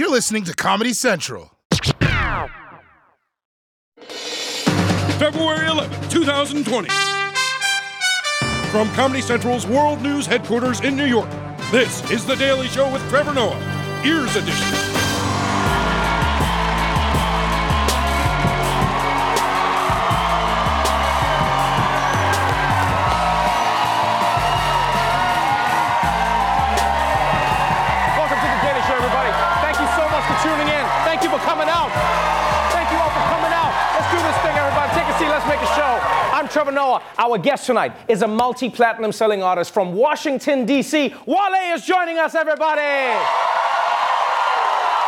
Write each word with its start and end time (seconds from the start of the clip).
You're 0.00 0.08
listening 0.08 0.44
to 0.44 0.54
Comedy 0.54 0.94
Central. 0.94 1.50
February 5.18 5.66
11, 5.66 6.08
2020. 6.08 6.88
From 8.70 8.88
Comedy 8.94 9.20
Central's 9.20 9.66
World 9.66 10.00
News 10.00 10.24
headquarters 10.24 10.80
in 10.80 10.96
New 10.96 11.04
York, 11.04 11.28
this 11.70 12.10
is 12.10 12.24
The 12.24 12.36
Daily 12.36 12.68
Show 12.68 12.90
with 12.90 13.06
Trevor 13.10 13.34
Noah, 13.34 14.02
Ears 14.02 14.36
Edition. 14.36 14.89
Coming 31.44 31.68
out. 31.68 31.90
Thank 32.72 32.90
you 32.92 32.98
all 32.98 33.10
for 33.10 33.24
coming 33.32 33.52
out. 33.52 33.72
Let's 33.94 34.10
do 34.12 34.18
this 34.20 34.36
thing, 34.42 34.56
everybody. 34.56 34.92
Take 34.92 35.08
a 35.08 35.18
seat. 35.18 35.28
Let's 35.28 35.46
make 35.46 35.60
a 35.60 35.70
show. 35.74 35.98
I'm 36.32 36.48
Trevor 36.48 36.72
Noah. 36.72 37.02
Our 37.18 37.38
guest 37.38 37.66
tonight 37.66 37.92
is 38.08 38.22
a 38.22 38.28
multi-platinum 38.28 39.12
selling 39.12 39.42
artist 39.42 39.72
from 39.72 39.94
Washington, 39.94 40.66
D.C. 40.66 41.14
Wale 41.26 41.74
is 41.74 41.84
joining 41.84 42.18
us, 42.18 42.34
everybody. 42.34 43.69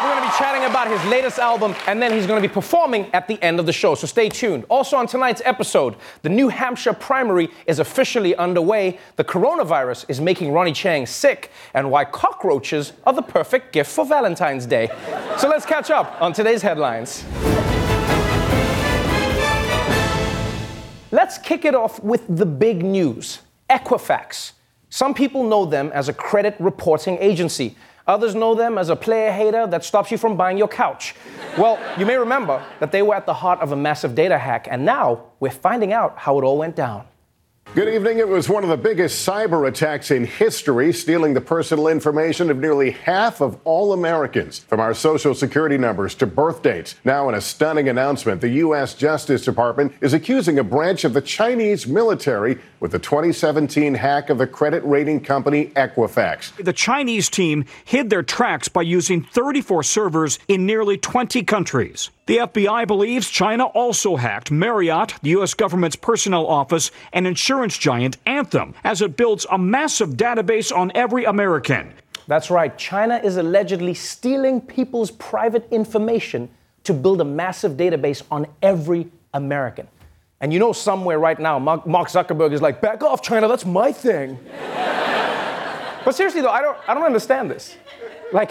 We're 0.02 0.08
going 0.08 0.24
to 0.24 0.30
be 0.30 0.36
chatting 0.36 0.64
about 0.64 0.88
his 0.90 1.04
latest 1.08 1.38
album, 1.38 1.76
and 1.86 2.02
then 2.02 2.12
he's 2.12 2.26
going 2.26 2.42
to 2.42 2.48
be 2.48 2.52
performing 2.52 3.08
at 3.12 3.28
the 3.28 3.40
end 3.40 3.60
of 3.60 3.66
the 3.66 3.72
show. 3.72 3.94
So 3.94 4.08
stay 4.08 4.28
tuned. 4.28 4.64
Also, 4.68 4.96
on 4.96 5.06
tonight's 5.06 5.40
episode, 5.44 5.94
the 6.22 6.28
New 6.28 6.48
Hampshire 6.48 6.92
primary 6.92 7.50
is 7.68 7.78
officially 7.78 8.34
underway. 8.34 8.98
The 9.14 9.22
coronavirus 9.22 10.06
is 10.08 10.20
making 10.20 10.50
Ronny 10.50 10.72
Chieng 10.72 11.06
sick, 11.06 11.52
and 11.72 11.88
why 11.88 12.04
cockroaches 12.04 12.94
are 13.04 13.12
the 13.12 13.22
perfect 13.22 13.72
gift 13.72 13.92
for 13.92 14.04
Valentine's 14.04 14.66
Day. 14.66 14.88
So 15.38 15.48
let's 15.48 15.64
catch 15.64 15.90
up 15.90 16.20
on 16.20 16.32
today's 16.32 16.62
headlines. 16.62 17.24
Let's 21.10 21.38
kick 21.38 21.64
it 21.64 21.74
off 21.74 22.02
with 22.02 22.24
the 22.28 22.46
big 22.46 22.84
news 22.84 23.40
Equifax. 23.70 24.52
Some 24.90 25.14
people 25.14 25.44
know 25.44 25.64
them 25.64 25.90
as 25.94 26.08
a 26.08 26.12
credit 26.12 26.54
reporting 26.58 27.16
agency. 27.18 27.76
Others 28.06 28.34
know 28.34 28.54
them 28.54 28.78
as 28.78 28.88
a 28.88 28.96
player 28.96 29.30
hater 29.30 29.66
that 29.66 29.84
stops 29.84 30.10
you 30.10 30.18
from 30.18 30.36
buying 30.36 30.58
your 30.58 30.68
couch. 30.68 31.14
Well, 31.56 31.78
you 31.98 32.04
may 32.04 32.16
remember 32.16 32.64
that 32.80 32.90
they 32.90 33.02
were 33.02 33.14
at 33.14 33.26
the 33.26 33.34
heart 33.34 33.60
of 33.60 33.72
a 33.72 33.76
massive 33.76 34.14
data 34.14 34.38
hack, 34.38 34.66
and 34.70 34.84
now 34.84 35.24
we're 35.38 35.50
finding 35.50 35.92
out 35.92 36.18
how 36.18 36.38
it 36.38 36.42
all 36.42 36.58
went 36.58 36.74
down. 36.74 37.06
Good 37.74 37.88
evening. 37.88 38.18
It 38.18 38.28
was 38.28 38.50
one 38.50 38.64
of 38.64 38.68
the 38.68 38.76
biggest 38.76 39.26
cyber 39.26 39.66
attacks 39.66 40.10
in 40.10 40.24
history, 40.24 40.92
stealing 40.92 41.32
the 41.32 41.40
personal 41.40 41.88
information 41.88 42.50
of 42.50 42.58
nearly 42.58 42.90
half 42.90 43.40
of 43.40 43.58
all 43.64 43.94
Americans, 43.94 44.58
from 44.58 44.78
our 44.78 44.92
social 44.92 45.34
security 45.34 45.78
numbers 45.78 46.14
to 46.16 46.26
birth 46.26 46.62
dates. 46.62 46.96
Now, 47.02 47.30
in 47.30 47.34
a 47.34 47.40
stunning 47.40 47.88
announcement, 47.88 48.42
the 48.42 48.50
U.S. 48.50 48.92
Justice 48.92 49.42
Department 49.42 49.94
is 50.02 50.12
accusing 50.12 50.58
a 50.58 50.62
branch 50.62 51.04
of 51.04 51.14
the 51.14 51.22
Chinese 51.22 51.86
military 51.86 52.58
with 52.80 52.92
the 52.92 52.98
2017 52.98 53.94
hack 53.94 54.28
of 54.28 54.36
the 54.36 54.46
credit 54.46 54.84
rating 54.84 55.20
company 55.20 55.68
Equifax. 55.68 56.54
The 56.62 56.74
Chinese 56.74 57.30
team 57.30 57.64
hid 57.86 58.10
their 58.10 58.22
tracks 58.22 58.68
by 58.68 58.82
using 58.82 59.22
34 59.22 59.82
servers 59.82 60.38
in 60.46 60.66
nearly 60.66 60.98
20 60.98 61.42
countries. 61.44 62.10
The 62.32 62.38
FBI 62.38 62.86
believes 62.86 63.28
China 63.28 63.66
also 63.66 64.16
hacked 64.16 64.50
Marriott, 64.50 65.16
the 65.20 65.28
U.S. 65.36 65.52
government's 65.52 65.96
personnel 65.96 66.46
office, 66.46 66.90
and 67.12 67.26
insurance 67.26 67.76
giant 67.76 68.16
Anthem, 68.24 68.74
as 68.84 69.02
it 69.02 69.18
builds 69.18 69.44
a 69.50 69.58
massive 69.58 70.12
database 70.12 70.74
on 70.74 70.92
every 70.94 71.26
American. 71.26 71.92
That's 72.26 72.50
right, 72.50 72.74
China 72.78 73.20
is 73.22 73.36
allegedly 73.36 73.92
stealing 73.92 74.62
people's 74.62 75.10
private 75.10 75.68
information 75.70 76.48
to 76.84 76.94
build 76.94 77.20
a 77.20 77.24
massive 77.26 77.72
database 77.72 78.22
on 78.30 78.46
every 78.62 79.08
American. 79.34 79.86
And 80.40 80.54
you 80.54 80.58
know, 80.58 80.72
somewhere 80.72 81.18
right 81.18 81.38
now, 81.38 81.58
Mark 81.58 81.84
Zuckerberg 81.84 82.54
is 82.54 82.62
like, 82.62 82.80
back 82.80 83.02
off, 83.02 83.20
China, 83.20 83.46
that's 83.46 83.66
my 83.66 83.92
thing. 83.92 84.38
but 86.02 86.14
seriously, 86.14 86.40
though, 86.40 86.48
I 86.48 86.62
don't, 86.62 86.78
I 86.88 86.94
don't 86.94 87.04
understand 87.04 87.50
this. 87.50 87.76
Like, 88.32 88.50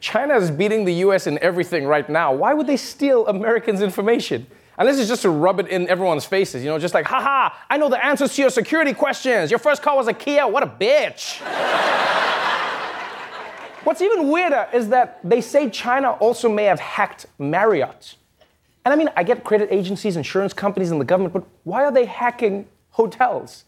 China 0.00 0.36
is 0.36 0.50
beating 0.50 0.84
the 0.84 0.94
US 0.94 1.26
in 1.26 1.38
everything 1.40 1.86
right 1.86 2.08
now. 2.08 2.34
Why 2.34 2.54
would 2.54 2.66
they 2.66 2.76
steal 2.76 3.26
Americans' 3.26 3.82
information? 3.82 4.46
And 4.78 4.88
this 4.88 4.98
is 4.98 5.08
just 5.08 5.22
to 5.22 5.30
rub 5.30 5.60
it 5.60 5.68
in 5.68 5.88
everyone's 5.88 6.24
faces, 6.24 6.62
you 6.62 6.70
know, 6.70 6.78
just 6.78 6.94
like, 6.94 7.04
haha, 7.04 7.54
I 7.68 7.76
know 7.78 7.88
the 7.88 8.04
answers 8.04 8.34
to 8.36 8.42
your 8.42 8.50
security 8.50 8.94
questions. 8.94 9.50
Your 9.50 9.58
first 9.58 9.82
car 9.82 9.96
was 9.96 10.06
a 10.06 10.12
Kia, 10.12 10.46
what 10.46 10.62
a 10.62 10.66
bitch. 10.66 11.40
What's 13.84 14.02
even 14.02 14.28
weirder 14.28 14.68
is 14.72 14.88
that 14.90 15.18
they 15.24 15.40
say 15.40 15.70
China 15.70 16.12
also 16.12 16.48
may 16.48 16.64
have 16.64 16.78
hacked 16.78 17.26
Marriott. 17.38 18.16
And 18.84 18.92
I 18.92 18.96
mean, 18.96 19.08
I 19.16 19.24
get 19.24 19.44
credit 19.44 19.68
agencies, 19.72 20.16
insurance 20.16 20.52
companies, 20.52 20.90
and 20.90 21.00
the 21.00 21.04
government, 21.04 21.34
but 21.34 21.44
why 21.64 21.84
are 21.84 21.92
they 21.92 22.04
hacking 22.04 22.66
hotels? 22.90 23.64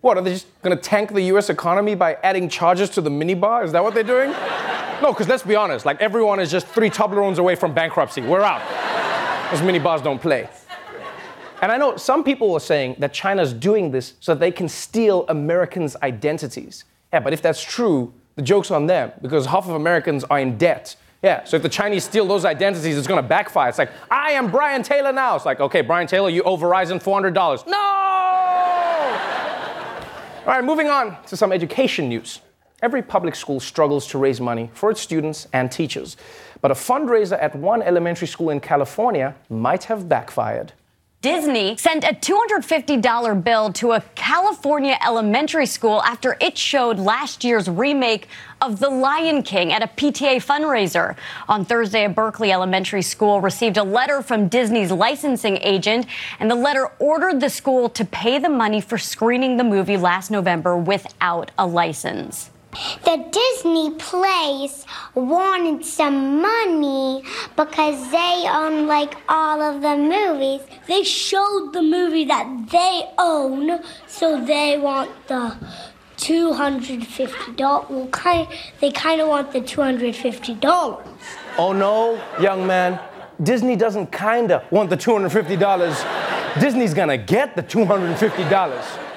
What, 0.00 0.16
are 0.16 0.22
they 0.22 0.32
just 0.32 0.46
gonna 0.62 0.76
tank 0.76 1.12
the 1.12 1.22
US 1.22 1.50
economy 1.50 1.94
by 1.94 2.14
adding 2.22 2.48
charges 2.48 2.88
to 2.90 3.00
the 3.00 3.10
minibar? 3.10 3.64
Is 3.64 3.72
that 3.72 3.82
what 3.82 3.94
they're 3.94 4.04
doing? 4.04 4.30
no, 5.02 5.12
because 5.12 5.28
let's 5.28 5.42
be 5.42 5.56
honest, 5.56 5.84
like 5.84 6.00
everyone 6.00 6.38
is 6.38 6.50
just 6.50 6.66
three 6.68 6.90
Toblerones 6.90 7.38
away 7.38 7.56
from 7.56 7.74
bankruptcy. 7.74 8.20
We're 8.20 8.42
out. 8.42 8.62
Those 9.50 9.60
minibars 9.60 10.04
don't 10.04 10.20
play. 10.20 10.48
And 11.60 11.72
I 11.72 11.76
know 11.76 11.96
some 11.96 12.22
people 12.22 12.54
are 12.54 12.60
saying 12.60 12.96
that 12.98 13.12
China's 13.12 13.52
doing 13.52 13.90
this 13.90 14.14
so 14.20 14.34
that 14.34 14.40
they 14.40 14.52
can 14.52 14.68
steal 14.68 15.24
Americans' 15.28 15.96
identities. 16.02 16.84
Yeah, 17.12 17.20
but 17.20 17.32
if 17.32 17.42
that's 17.42 17.62
true, 17.62 18.12
the 18.36 18.42
joke's 18.42 18.70
on 18.70 18.86
them 18.86 19.10
because 19.20 19.46
half 19.46 19.64
of 19.64 19.74
Americans 19.74 20.22
are 20.24 20.38
in 20.38 20.56
debt. 20.56 20.94
Yeah, 21.22 21.42
so 21.42 21.56
if 21.56 21.62
the 21.62 21.68
Chinese 21.68 22.04
steal 22.04 22.26
those 22.28 22.44
identities, 22.44 22.96
it's 22.96 23.08
gonna 23.08 23.22
backfire. 23.22 23.68
It's 23.68 23.78
like, 23.78 23.90
I 24.08 24.32
am 24.32 24.52
Brian 24.52 24.84
Taylor 24.84 25.12
now. 25.12 25.34
It's 25.34 25.44
like, 25.44 25.58
okay, 25.58 25.80
Brian 25.80 26.06
Taylor, 26.06 26.30
you 26.30 26.44
owe 26.44 26.56
Verizon 26.56 27.02
$400. 27.02 27.66
No! 27.66 28.07
All 30.48 30.54
right, 30.54 30.64
moving 30.64 30.88
on 30.88 31.14
to 31.24 31.36
some 31.36 31.52
education 31.52 32.08
news. 32.08 32.40
Every 32.80 33.02
public 33.02 33.34
school 33.34 33.60
struggles 33.60 34.06
to 34.06 34.16
raise 34.16 34.40
money 34.40 34.70
for 34.72 34.90
its 34.90 34.98
students 34.98 35.46
and 35.52 35.70
teachers. 35.70 36.16
But 36.62 36.70
a 36.70 36.74
fundraiser 36.74 37.38
at 37.38 37.54
one 37.54 37.82
elementary 37.82 38.28
school 38.28 38.48
in 38.48 38.60
California 38.60 39.34
might 39.50 39.84
have 39.84 40.08
backfired. 40.08 40.72
Disney 41.20 41.76
sent 41.76 42.04
a 42.04 42.14
$250 42.14 43.42
bill 43.42 43.72
to 43.72 43.90
a 43.90 44.00
California 44.14 44.96
elementary 45.04 45.66
school 45.66 46.00
after 46.04 46.36
it 46.40 46.56
showed 46.56 47.00
last 47.00 47.42
year's 47.42 47.68
remake 47.68 48.28
of 48.60 48.78
The 48.78 48.88
Lion 48.88 49.42
King 49.42 49.72
at 49.72 49.82
a 49.82 49.88
PTA 49.88 50.36
fundraiser. 50.36 51.16
On 51.48 51.64
Thursday, 51.64 52.04
a 52.04 52.08
Berkeley 52.08 52.52
elementary 52.52 53.02
school 53.02 53.40
received 53.40 53.78
a 53.78 53.82
letter 53.82 54.22
from 54.22 54.46
Disney's 54.46 54.92
licensing 54.92 55.56
agent, 55.56 56.06
and 56.38 56.48
the 56.48 56.54
letter 56.54 56.88
ordered 57.00 57.40
the 57.40 57.50
school 57.50 57.88
to 57.88 58.04
pay 58.04 58.38
the 58.38 58.48
money 58.48 58.80
for 58.80 58.96
screening 58.96 59.56
the 59.56 59.64
movie 59.64 59.96
last 59.96 60.30
November 60.30 60.76
without 60.76 61.50
a 61.58 61.66
license. 61.66 62.50
The 63.04 63.24
Disney 63.32 63.94
place 63.94 64.84
wanted 65.14 65.84
some 65.84 66.42
money 66.42 67.22
because 67.56 68.10
they 68.10 68.44
own 68.48 68.86
like 68.86 69.16
all 69.28 69.62
of 69.62 69.80
the 69.80 69.96
movies. 69.96 70.60
They 70.86 71.02
showed 71.02 71.72
the 71.72 71.82
movie 71.82 72.24
that 72.26 72.68
they 72.70 73.10
own, 73.18 73.80
so 74.06 74.44
they 74.44 74.78
want 74.78 75.10
the 75.28 75.56
two 76.18 76.52
hundred 76.52 77.06
fifty 77.06 77.52
dollars. 77.52 77.88
Well, 77.88 78.08
kind 78.08 78.48
they 78.80 78.90
kind 78.90 79.20
of 79.20 79.28
want 79.28 79.52
the 79.52 79.60
two 79.62 79.80
hundred 79.80 80.14
fifty 80.14 80.54
dollars. 80.54 81.06
Oh 81.56 81.72
no, 81.72 82.20
young 82.40 82.66
man. 82.66 83.00
Disney 83.42 83.76
doesn't 83.76 84.10
kinda 84.10 84.64
want 84.70 84.90
the 84.90 84.96
$250. 84.96 86.60
Disney's 86.60 86.92
gonna 86.92 87.16
get 87.16 87.54
the 87.54 87.62
$250. 87.62 89.07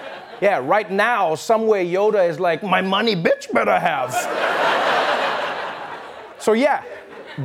Yeah, 0.42 0.60
right 0.64 0.90
now, 0.90 1.36
somewhere 1.36 1.84
Yoda 1.84 2.28
is 2.28 2.40
like, 2.40 2.64
my 2.64 2.82
money 2.82 3.16
bitch 3.16 3.54
better 3.54 3.80
have. 3.80 4.12
so 6.40 6.54
yeah, 6.54 6.84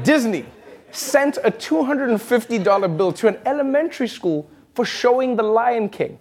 Disney 0.02 0.46
sent 0.92 1.36
a 1.44 1.50
$250 1.50 2.96
bill 2.96 3.12
to 3.12 3.28
an 3.28 3.36
elementary 3.44 4.08
school 4.08 4.48
for 4.74 4.86
showing 4.86 5.36
The 5.36 5.42
Lion 5.42 5.90
King. 5.90 6.18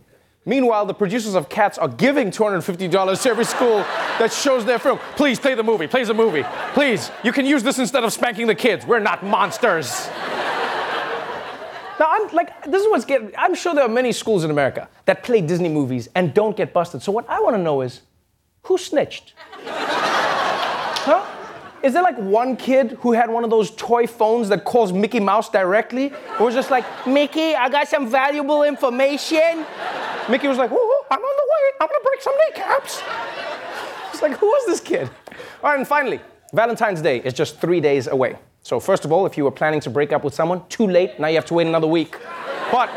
Meanwhile, 0.48 0.86
the 0.86 0.94
producers 0.94 1.34
of 1.34 1.50
Cats 1.50 1.78
are 1.78 1.88
giving 1.88 2.30
$250 2.30 3.24
to 3.24 3.30
every 3.30 3.46
school 3.46 3.78
that 4.20 4.32
shows 4.32 4.64
their 4.64 4.78
film. 4.78 5.00
Please 5.16 5.40
play 5.40 5.56
the 5.56 5.64
movie, 5.64 5.88
play 5.88 6.04
the 6.04 6.14
movie. 6.14 6.44
Please, 6.74 7.10
you 7.24 7.32
can 7.32 7.46
use 7.46 7.64
this 7.64 7.80
instead 7.80 8.04
of 8.04 8.14
spanking 8.14 8.46
the 8.46 8.54
kids. 8.54 8.86
We're 8.86 9.00
not 9.00 9.24
monsters. 9.24 10.08
Now, 12.00 12.08
I'm 12.10 12.28
like, 12.34 12.66
this 12.66 12.82
is 12.84 12.90
what's 12.90 13.06
getting, 13.06 13.32
I'm 13.38 13.56
sure 13.56 13.74
there 13.74 13.86
are 13.86 13.90
many 13.90 14.12
schools 14.12 14.44
in 14.44 14.52
America 14.52 14.90
that 15.06 15.24
play 15.24 15.42
Disney 15.42 15.70
movies 15.70 16.10
and 16.16 16.34
don't 16.34 16.56
get 16.56 16.74
busted. 16.74 17.02
So, 17.02 17.12
what 17.12 17.30
I 17.30 17.40
want 17.40 17.56
to 17.56 17.62
know 17.62 17.82
is 17.82 18.02
who 18.64 18.78
snitched? 18.78 19.34
huh? 19.64 21.26
Is 21.84 21.94
there 21.94 22.02
like 22.02 22.18
one 22.18 22.58
kid 22.58 22.98
who 23.02 23.12
had 23.12 23.30
one 23.30 23.44
of 23.44 23.52
those 23.52 23.70
toy 23.72 24.08
phones 24.08 24.50
that 24.50 24.66
calls 24.66 24.92
Mickey 24.92 25.20
Mouse 25.20 25.50
directly? 25.50 26.12
Or 26.40 26.48
was 26.48 26.56
just 26.56 26.72
like, 26.72 26.84
Mickey, 27.06 27.54
I 27.54 27.70
got 27.70 27.88
some 27.88 28.10
valuable 28.10 28.64
information? 28.64 29.64
Mickey 30.28 30.48
was 30.48 30.58
like, 30.58 30.72
whoa, 30.72 31.06
I'm 31.12 31.20
on 31.20 31.36
the 31.38 31.48
way. 31.54 31.72
I'm 31.80 31.88
gonna 31.88 32.04
break 32.04 32.22
some 32.22 32.34
kneecaps. 32.40 33.04
It's 34.12 34.22
like, 34.22 34.36
who 34.38 34.48
was 34.48 34.66
this 34.66 34.80
kid? 34.80 35.10
All 35.62 35.70
right, 35.70 35.78
and 35.78 35.88
finally, 35.88 36.20
Valentine's 36.54 37.02
Day 37.02 37.20
is 37.20 37.34
just 37.34 37.62
three 37.62 37.80
days 37.80 38.08
away. 38.08 38.38
So, 38.66 38.80
first 38.80 39.06
of 39.06 39.12
all, 39.12 39.28
if 39.28 39.38
you 39.38 39.44
were 39.44 39.52
planning 39.52 39.80
to 39.82 39.92
break 39.92 40.12
up 40.12 40.24
with 40.24 40.34
someone, 40.34 40.68
too 40.70 40.88
late, 40.88 41.20
now 41.20 41.28
you 41.28 41.36
have 41.36 41.46
to 41.46 41.54
wait 41.54 41.68
another 41.68 41.86
week. 41.86 42.18
But 42.72 42.90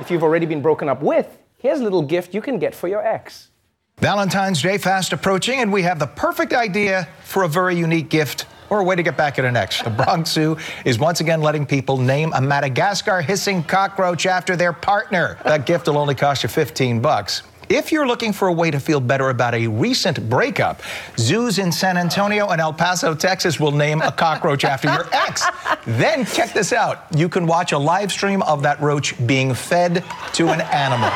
if 0.00 0.10
you've 0.10 0.22
already 0.22 0.46
been 0.46 0.62
broken 0.62 0.88
up 0.88 1.02
with, 1.02 1.28
here's 1.58 1.78
a 1.80 1.82
little 1.82 2.00
gift 2.00 2.32
you 2.32 2.40
can 2.40 2.58
get 2.58 2.74
for 2.74 2.88
your 2.88 3.06
ex. 3.06 3.50
Valentine's 3.98 4.62
Day 4.62 4.78
fast 4.78 5.12
approaching, 5.12 5.60
and 5.60 5.70
we 5.70 5.82
have 5.82 5.98
the 5.98 6.06
perfect 6.06 6.54
idea 6.54 7.06
for 7.22 7.42
a 7.42 7.48
very 7.48 7.76
unique 7.76 8.08
gift 8.08 8.46
or 8.70 8.80
a 8.80 8.82
way 8.82 8.96
to 8.96 9.02
get 9.02 9.14
back 9.14 9.38
at 9.38 9.44
an 9.44 9.56
ex. 9.56 9.82
The 9.82 9.90
Bronx 9.90 10.30
Zoo 10.30 10.56
is 10.86 10.98
once 10.98 11.20
again 11.20 11.42
letting 11.42 11.66
people 11.66 11.98
name 11.98 12.32
a 12.32 12.40
Madagascar 12.40 13.20
hissing 13.20 13.62
cockroach 13.62 14.24
after 14.24 14.56
their 14.56 14.72
partner. 14.72 15.36
That 15.44 15.66
gift 15.66 15.86
will 15.86 15.98
only 15.98 16.14
cost 16.14 16.42
you 16.42 16.48
15 16.48 17.00
bucks. 17.00 17.42
If 17.68 17.92
you're 17.92 18.06
looking 18.06 18.32
for 18.32 18.48
a 18.48 18.52
way 18.52 18.70
to 18.70 18.78
feel 18.78 19.00
better 19.00 19.30
about 19.30 19.54
a 19.54 19.66
recent 19.66 20.28
breakup, 20.28 20.82
zoos 21.16 21.58
in 21.58 21.72
San 21.72 21.96
Antonio 21.96 22.48
and 22.48 22.60
El 22.60 22.72
Paso, 22.72 23.14
Texas 23.14 23.58
will 23.58 23.72
name 23.72 24.02
a 24.02 24.12
cockroach 24.12 24.64
after 24.64 24.92
your 24.92 25.06
ex. 25.12 25.44
Then 25.86 26.26
check 26.26 26.52
this 26.52 26.72
out. 26.72 27.06
You 27.16 27.28
can 27.28 27.46
watch 27.46 27.72
a 27.72 27.78
live 27.78 28.12
stream 28.12 28.42
of 28.42 28.62
that 28.62 28.80
roach 28.80 29.14
being 29.26 29.54
fed 29.54 30.04
to 30.34 30.48
an 30.48 30.60
animal. 30.60 31.10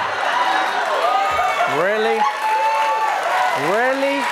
Really? 1.76 2.18
Really? 3.70 4.22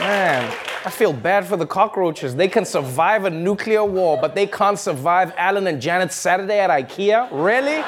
Man, 0.00 0.56
I 0.84 0.90
feel 0.90 1.12
bad 1.12 1.46
for 1.46 1.56
the 1.56 1.66
cockroaches. 1.66 2.34
They 2.34 2.48
can 2.48 2.64
survive 2.64 3.24
a 3.24 3.30
nuclear 3.30 3.84
war, 3.84 4.18
but 4.20 4.34
they 4.34 4.46
can't 4.46 4.78
survive 4.78 5.32
Alan 5.36 5.66
and 5.66 5.80
Janet's 5.80 6.14
Saturday 6.14 6.60
at 6.60 6.70
IKEA? 6.70 7.28
Really? 7.30 7.82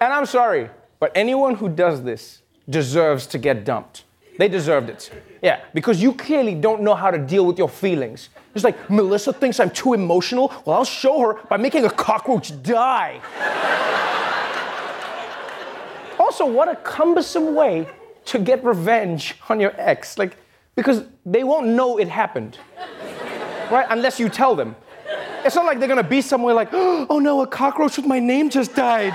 And 0.00 0.12
I'm 0.12 0.26
sorry, 0.26 0.68
but 1.04 1.12
anyone 1.14 1.54
who 1.54 1.68
does 1.68 2.02
this 2.02 2.40
deserves 2.66 3.26
to 3.26 3.36
get 3.36 3.66
dumped. 3.66 4.04
They 4.38 4.48
deserved 4.48 4.88
it. 4.88 5.10
Yeah, 5.42 5.60
because 5.74 6.00
you 6.00 6.14
clearly 6.14 6.54
don't 6.54 6.80
know 6.80 6.94
how 6.94 7.10
to 7.10 7.18
deal 7.18 7.44
with 7.44 7.58
your 7.58 7.68
feelings. 7.68 8.30
It's 8.54 8.64
like, 8.64 8.88
Melissa 8.88 9.30
thinks 9.30 9.60
I'm 9.60 9.68
too 9.68 9.92
emotional? 9.92 10.50
Well, 10.64 10.78
I'll 10.78 10.86
show 10.86 11.20
her 11.20 11.34
by 11.50 11.58
making 11.58 11.84
a 11.84 11.90
cockroach 11.90 12.52
die. 12.62 13.20
also, 16.18 16.46
what 16.46 16.68
a 16.68 16.76
cumbersome 16.76 17.54
way 17.54 17.86
to 18.24 18.38
get 18.38 18.64
revenge 18.64 19.34
on 19.50 19.60
your 19.60 19.74
ex. 19.76 20.16
Like, 20.16 20.38
because 20.74 21.04
they 21.26 21.44
won't 21.44 21.66
know 21.66 21.98
it 21.98 22.08
happened, 22.08 22.56
right? 23.70 23.86
Unless 23.90 24.18
you 24.18 24.30
tell 24.30 24.56
them. 24.56 24.74
It's 25.44 25.54
not 25.54 25.66
like 25.66 25.80
they're 25.80 25.88
gonna 25.88 26.02
be 26.02 26.22
somewhere 26.22 26.54
like, 26.54 26.70
oh 26.72 27.18
no, 27.18 27.42
a 27.42 27.46
cockroach 27.46 27.98
with 27.98 28.06
my 28.06 28.20
name 28.20 28.48
just 28.48 28.74
died. 28.74 29.12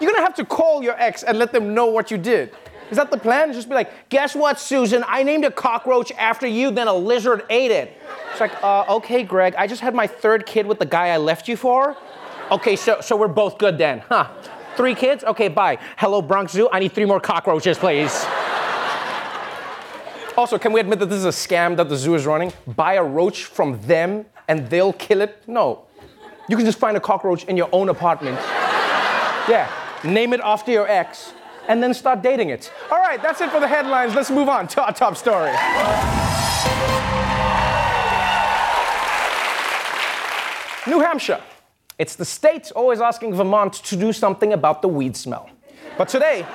You're 0.00 0.12
gonna 0.12 0.24
have 0.24 0.34
to 0.36 0.44
call 0.44 0.82
your 0.82 0.94
ex 0.98 1.22
and 1.22 1.38
let 1.38 1.52
them 1.52 1.74
know 1.74 1.86
what 1.86 2.10
you 2.10 2.18
did. 2.18 2.54
Is 2.90 2.96
that 2.96 3.10
the 3.10 3.18
plan? 3.18 3.52
Just 3.52 3.68
be 3.68 3.74
like, 3.74 4.08
guess 4.08 4.34
what, 4.34 4.58
Susan? 4.58 5.04
I 5.06 5.22
named 5.22 5.44
a 5.44 5.50
cockroach 5.50 6.10
after 6.12 6.46
you, 6.46 6.70
then 6.70 6.88
a 6.88 6.94
lizard 6.94 7.44
ate 7.50 7.70
it. 7.70 8.00
It's 8.30 8.40
like, 8.40 8.52
uh, 8.62 8.84
okay, 8.96 9.22
Greg, 9.22 9.54
I 9.56 9.66
just 9.66 9.82
had 9.82 9.94
my 9.94 10.06
third 10.06 10.46
kid 10.46 10.66
with 10.66 10.78
the 10.78 10.86
guy 10.86 11.08
I 11.08 11.18
left 11.18 11.48
you 11.48 11.56
for. 11.56 11.96
Okay, 12.50 12.76
so, 12.76 13.00
so 13.02 13.14
we're 13.14 13.28
both 13.28 13.58
good 13.58 13.76
then, 13.76 13.98
huh? 14.08 14.28
Three 14.76 14.94
kids? 14.94 15.22
Okay, 15.24 15.48
bye. 15.48 15.78
Hello, 15.96 16.22
Bronx 16.22 16.52
Zoo. 16.52 16.68
I 16.72 16.78
need 16.78 16.92
three 16.92 17.04
more 17.04 17.20
cockroaches, 17.20 17.76
please. 17.76 18.24
also, 20.36 20.56
can 20.56 20.72
we 20.72 20.80
admit 20.80 21.00
that 21.00 21.06
this 21.06 21.18
is 21.18 21.26
a 21.26 21.28
scam 21.30 21.76
that 21.76 21.88
the 21.90 21.96
zoo 21.96 22.14
is 22.14 22.24
running? 22.24 22.52
Buy 22.66 22.94
a 22.94 23.04
roach 23.04 23.44
from 23.44 23.78
them 23.82 24.24
and 24.46 24.70
they'll 24.70 24.94
kill 24.94 25.20
it? 25.20 25.42
No. 25.46 25.84
You 26.48 26.56
can 26.56 26.64
just 26.64 26.78
find 26.78 26.96
a 26.96 27.00
cockroach 27.00 27.44
in 27.44 27.56
your 27.56 27.68
own 27.72 27.90
apartment. 27.90 28.38
Yeah, 29.48 29.70
name 30.04 30.32
it 30.32 30.40
after 30.42 30.70
your 30.70 30.88
ex, 30.88 31.32
and 31.68 31.82
then 31.82 31.92
start 31.94 32.22
dating 32.22 32.50
it. 32.50 32.72
All 32.90 32.98
right, 32.98 33.22
that's 33.22 33.40
it 33.40 33.50
for 33.50 33.60
the 33.60 33.68
headlines. 33.68 34.14
Let's 34.14 34.30
move 34.30 34.48
on 34.48 34.68
to 34.68 34.82
our 34.82 34.92
top 34.92 35.16
story. 35.16 35.52
New 40.86 41.00
Hampshire. 41.00 41.40
It's 41.98 42.16
the 42.16 42.24
state 42.24 42.72
always 42.74 43.00
asking 43.00 43.34
Vermont 43.34 43.74
to 43.74 43.96
do 43.96 44.12
something 44.12 44.52
about 44.52 44.82
the 44.82 44.88
weed 44.88 45.16
smell. 45.16 45.50
But 45.98 46.08
today, 46.08 46.46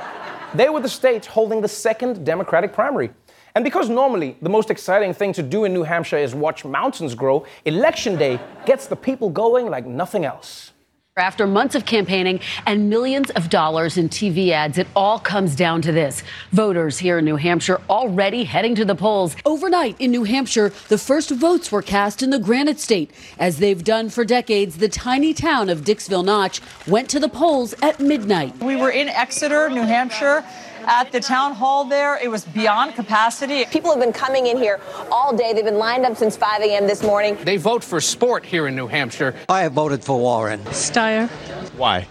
they 0.54 0.70
were 0.70 0.80
the 0.80 0.90
state 0.90 1.26
holding 1.26 1.62
the 1.62 1.68
second 1.68 2.26
Democratic 2.26 2.74
primary. 2.74 3.12
And 3.56 3.64
because 3.64 3.90
normally 3.90 4.36
the 4.42 4.50
most 4.50 4.72
exciting 4.72 5.14
thing 5.14 5.34
to 5.34 5.44
do 5.44 5.66
in 5.66 5.74
New 5.74 5.84
Hampshire 5.84 6.18
is 6.18 6.34
watch 6.34 6.66
mountains 6.66 7.14
grow, 7.14 7.46
Election 7.66 8.18
Day 8.18 8.40
gets 8.66 8.88
the 8.88 8.96
people 8.96 9.30
going 9.30 9.70
like 9.70 9.86
nothing 9.86 10.26
else. 10.26 10.73
After 11.16 11.46
months 11.46 11.76
of 11.76 11.86
campaigning 11.86 12.40
and 12.66 12.90
millions 12.90 13.30
of 13.30 13.48
dollars 13.48 14.00
in 14.00 14.10
TV 14.10 14.50
ads, 14.50 14.80
it 14.80 14.88
all 14.96 15.20
comes 15.20 15.56
down 15.56 15.84
to 15.84 15.92
this. 15.92 16.24
Voters 16.52 16.98
here 16.98 17.20
in 17.20 17.26
New 17.26 17.36
Hampshire 17.36 17.80
already 17.88 18.46
heading 18.46 18.74
to 18.74 18.84
the 18.84 18.96
polls. 18.96 19.36
Overnight 19.46 19.96
in 20.02 20.10
New 20.10 20.24
Hampshire, 20.24 20.70
the 20.88 20.98
first 20.98 21.30
votes 21.30 21.72
were 21.72 21.84
cast 21.84 22.24
in 22.24 22.32
the 22.32 22.40
Granite 22.40 22.80
State. 22.80 23.12
As 23.38 23.60
they've 23.60 23.84
done 23.84 24.10
for 24.10 24.26
decades, 24.26 24.78
the 24.78 24.90
tiny 24.90 25.36
town 25.36 25.70
of 25.70 25.82
Dixville 25.82 26.26
Notch 26.26 26.62
went 26.88 27.12
to 27.12 27.20
the 27.20 27.30
polls 27.30 27.76
at 27.84 28.00
midnight. 28.00 28.58
We 28.60 28.76
were 28.76 28.90
in 28.90 29.08
Exeter, 29.08 29.70
New 29.70 29.84
Hampshire 29.84 30.44
at 30.86 31.12
the 31.12 31.20
town 31.20 31.54
hall 31.54 31.86
there. 31.86 32.18
It 32.22 32.30
was 32.30 32.46
beyond 32.46 32.96
capacity. 32.96 33.66
People 33.66 33.92
have 33.92 34.00
been 34.00 34.14
coming 34.14 34.48
in 34.48 34.58
here 34.58 34.80
all 35.12 35.36
day. 35.36 35.54
They've 35.54 35.64
been 35.66 35.78
lined 35.78 36.06
up 36.06 36.18
since 36.18 36.36
5 36.38 36.62
a.m. 36.62 36.88
this 36.88 37.04
morning. 37.04 37.38
They 37.44 37.58
vote 37.58 37.84
for 37.84 38.00
sport 38.02 38.46
here 38.46 38.68
in 38.68 38.76
New 38.76 38.88
Hampshire. 38.88 39.36
I 39.50 39.62
have 39.62 39.74
voted 39.74 40.04
for 40.04 40.18
Warren. 40.20 40.60
Steyer. 40.66 41.30
Why? 41.78 42.08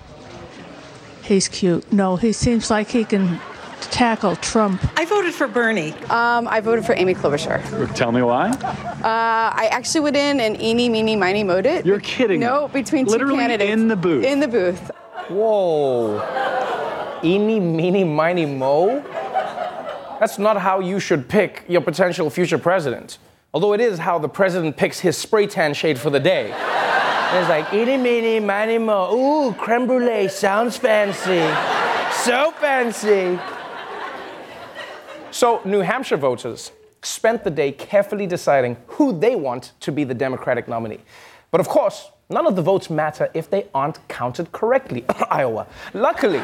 He's 1.23 1.49
cute. 1.49 1.91
No, 1.93 2.17
he 2.17 2.33
seems 2.33 2.71
like 2.71 2.89
he 2.89 3.05
can 3.05 3.41
tackle 3.81 4.37
Trump. 4.37 4.81
I 4.99 5.05
voted 5.05 5.35
for 5.35 5.47
Bernie. 5.47 5.93
Um, 6.09 6.49
I 6.49 6.61
voted 6.61 6.85
for 6.85 6.95
Amy 6.95 7.15
Klobuchar. 7.15 7.95
Tell 7.95 8.11
me 8.13 8.23
why. 8.23 8.49
Uh, 8.51 9.01
I 9.05 9.69
actually 9.71 10.01
went 10.01 10.17
in 10.17 10.41
and 10.41 10.61
eeny, 10.61 10.89
meeny, 10.89 11.15
miny, 11.17 11.45
mowed 11.45 11.67
it. 11.67 11.85
You're 11.87 12.01
kidding. 12.01 12.41
No, 12.41 12.69
between 12.69 13.07
Literally 13.07 13.35
two 13.35 13.41
candidates. 13.41 13.73
in 13.73 13.89
the 13.89 13.97
booth. 13.97 14.25
In 14.25 14.41
the 14.41 14.49
booth. 14.49 14.91
Whoa. 15.29 16.19
Eeny, 17.25 17.61
meeny, 17.61 18.05
miny, 18.05 18.47
mo? 18.47 19.01
That's 20.19 20.39
not 20.39 20.57
how 20.57 20.81
you 20.81 20.99
should 20.99 21.29
pick 21.29 21.65
your 21.69 21.81
potential 21.81 22.31
future 22.31 22.59
president. 22.59 23.19
Although 23.55 23.75
it 23.75 23.81
is 23.81 23.99
how 23.99 24.19
the 24.19 24.29
president 24.29 24.77
picks 24.77 25.01
his 25.01 25.17
spray 25.17 25.47
tan 25.47 25.75
shade 25.75 25.99
for 25.99 26.11
the 26.11 26.21
day. 26.21 26.51
And 26.53 27.39
it's 27.39 27.49
like, 27.49 27.73
eeny, 27.73 27.97
meeny, 27.97 28.41
miny, 28.41 28.79
mo. 28.79 29.15
Ooh, 29.15 29.53
creme 29.55 29.87
brulee 29.87 30.29
sounds 30.29 30.77
fancy. 30.77 31.41
So 32.25 32.53
fancy. 32.61 33.39
So, 35.31 35.61
New 35.65 35.81
Hampshire 35.81 36.19
voters 36.19 36.73
spent 37.03 37.43
the 37.43 37.51
day 37.51 37.73
carefully 37.73 38.27
deciding 38.27 38.77
who 38.87 39.19
they 39.19 39.35
want 39.35 39.73
to 39.81 39.93
be 39.93 40.05
the 40.05 40.15
Democratic 40.15 40.69
nominee. 40.69 41.01
But 41.51 41.61
of 41.61 41.69
course, 41.69 42.11
none 42.29 42.47
of 42.47 42.57
the 42.57 42.63
votes 42.63 42.91
matter 42.91 43.31
if 43.35 43.49
they 43.49 43.67
aren't 43.75 44.07
counted 44.09 44.53
correctly. 44.53 45.05
Iowa. 45.31 45.67
Luckily, 45.95 46.41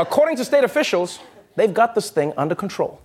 according 0.00 0.36
to 0.36 0.44
state 0.44 0.64
officials, 0.64 1.20
they've 1.56 1.74
got 1.74 1.94
this 1.94 2.10
thing 2.10 2.32
under 2.36 2.54
control. 2.54 3.00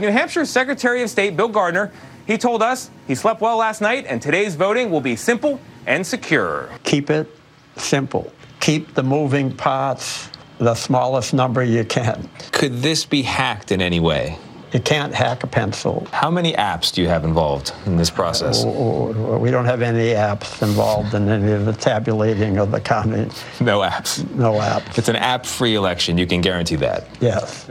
New 0.00 0.10
Hampshire 0.10 0.44
Secretary 0.44 1.02
of 1.02 1.10
State 1.10 1.36
Bill 1.36 1.48
Gardner, 1.48 1.90
he 2.26 2.38
told 2.38 2.62
us 2.62 2.90
he 3.08 3.14
slept 3.14 3.40
well 3.40 3.56
last 3.56 3.80
night 3.80 4.06
and 4.06 4.22
today's 4.22 4.54
voting 4.54 4.90
will 4.90 5.00
be 5.00 5.16
simple 5.16 5.60
and 5.86 6.06
secure. 6.06 6.70
Keep 6.84 7.10
it 7.10 7.28
simple. 7.76 8.32
Keep 8.60 8.94
the 8.94 9.02
moving 9.02 9.54
parts 9.54 10.28
the 10.58 10.74
smallest 10.74 11.34
number 11.34 11.62
you 11.62 11.84
can. 11.84 12.28
Could 12.52 12.82
this 12.82 13.04
be 13.04 13.22
hacked 13.22 13.72
in 13.72 13.80
any 13.80 14.00
way? 14.00 14.36
You 14.72 14.80
can't 14.80 15.14
hack 15.14 15.44
a 15.44 15.46
pencil. 15.46 16.06
How 16.12 16.30
many 16.30 16.52
apps 16.52 16.92
do 16.92 17.00
you 17.00 17.08
have 17.08 17.24
involved 17.24 17.72
in 17.86 17.96
this 17.96 18.10
process? 18.10 18.64
Uh, 18.64 19.38
we 19.40 19.50
don't 19.50 19.64
have 19.64 19.80
any 19.80 20.10
apps 20.10 20.62
involved 20.62 21.14
in 21.14 21.28
any 21.28 21.52
of 21.52 21.64
the 21.64 21.72
tabulating 21.72 22.58
of 22.58 22.70
the 22.70 22.80
counting. 22.80 23.30
No 23.60 23.80
apps. 23.80 24.30
No 24.34 24.54
apps. 24.54 24.98
It's 24.98 25.08
an 25.08 25.16
app-free 25.16 25.74
election. 25.74 26.18
You 26.18 26.26
can 26.26 26.42
guarantee 26.42 26.76
that. 26.76 27.08
Yes. 27.18 27.68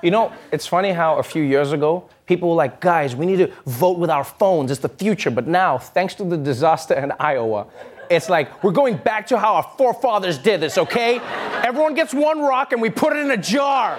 You 0.00 0.12
know, 0.12 0.32
it's 0.52 0.64
funny 0.66 0.92
how 0.92 1.16
a 1.16 1.24
few 1.24 1.42
years 1.42 1.72
ago, 1.72 2.08
people 2.26 2.50
were 2.50 2.54
like, 2.54 2.80
guys, 2.80 3.16
we 3.16 3.26
need 3.26 3.38
to 3.38 3.52
vote 3.66 3.98
with 3.98 4.10
our 4.10 4.22
phones. 4.22 4.70
It's 4.70 4.80
the 4.80 4.88
future. 4.88 5.32
But 5.32 5.48
now, 5.48 5.76
thanks 5.76 6.14
to 6.16 6.24
the 6.24 6.36
disaster 6.36 6.94
in 6.94 7.12
Iowa, 7.18 7.66
it's 8.08 8.28
like 8.28 8.62
we're 8.62 8.70
going 8.70 8.96
back 8.96 9.26
to 9.28 9.38
how 9.38 9.54
our 9.54 9.74
forefathers 9.76 10.38
did 10.38 10.60
this, 10.60 10.78
okay? 10.78 11.18
Everyone 11.64 11.94
gets 11.94 12.14
one 12.14 12.38
rock 12.38 12.72
and 12.72 12.80
we 12.80 12.90
put 12.90 13.16
it 13.16 13.24
in 13.24 13.32
a 13.32 13.36
jar. 13.36 13.98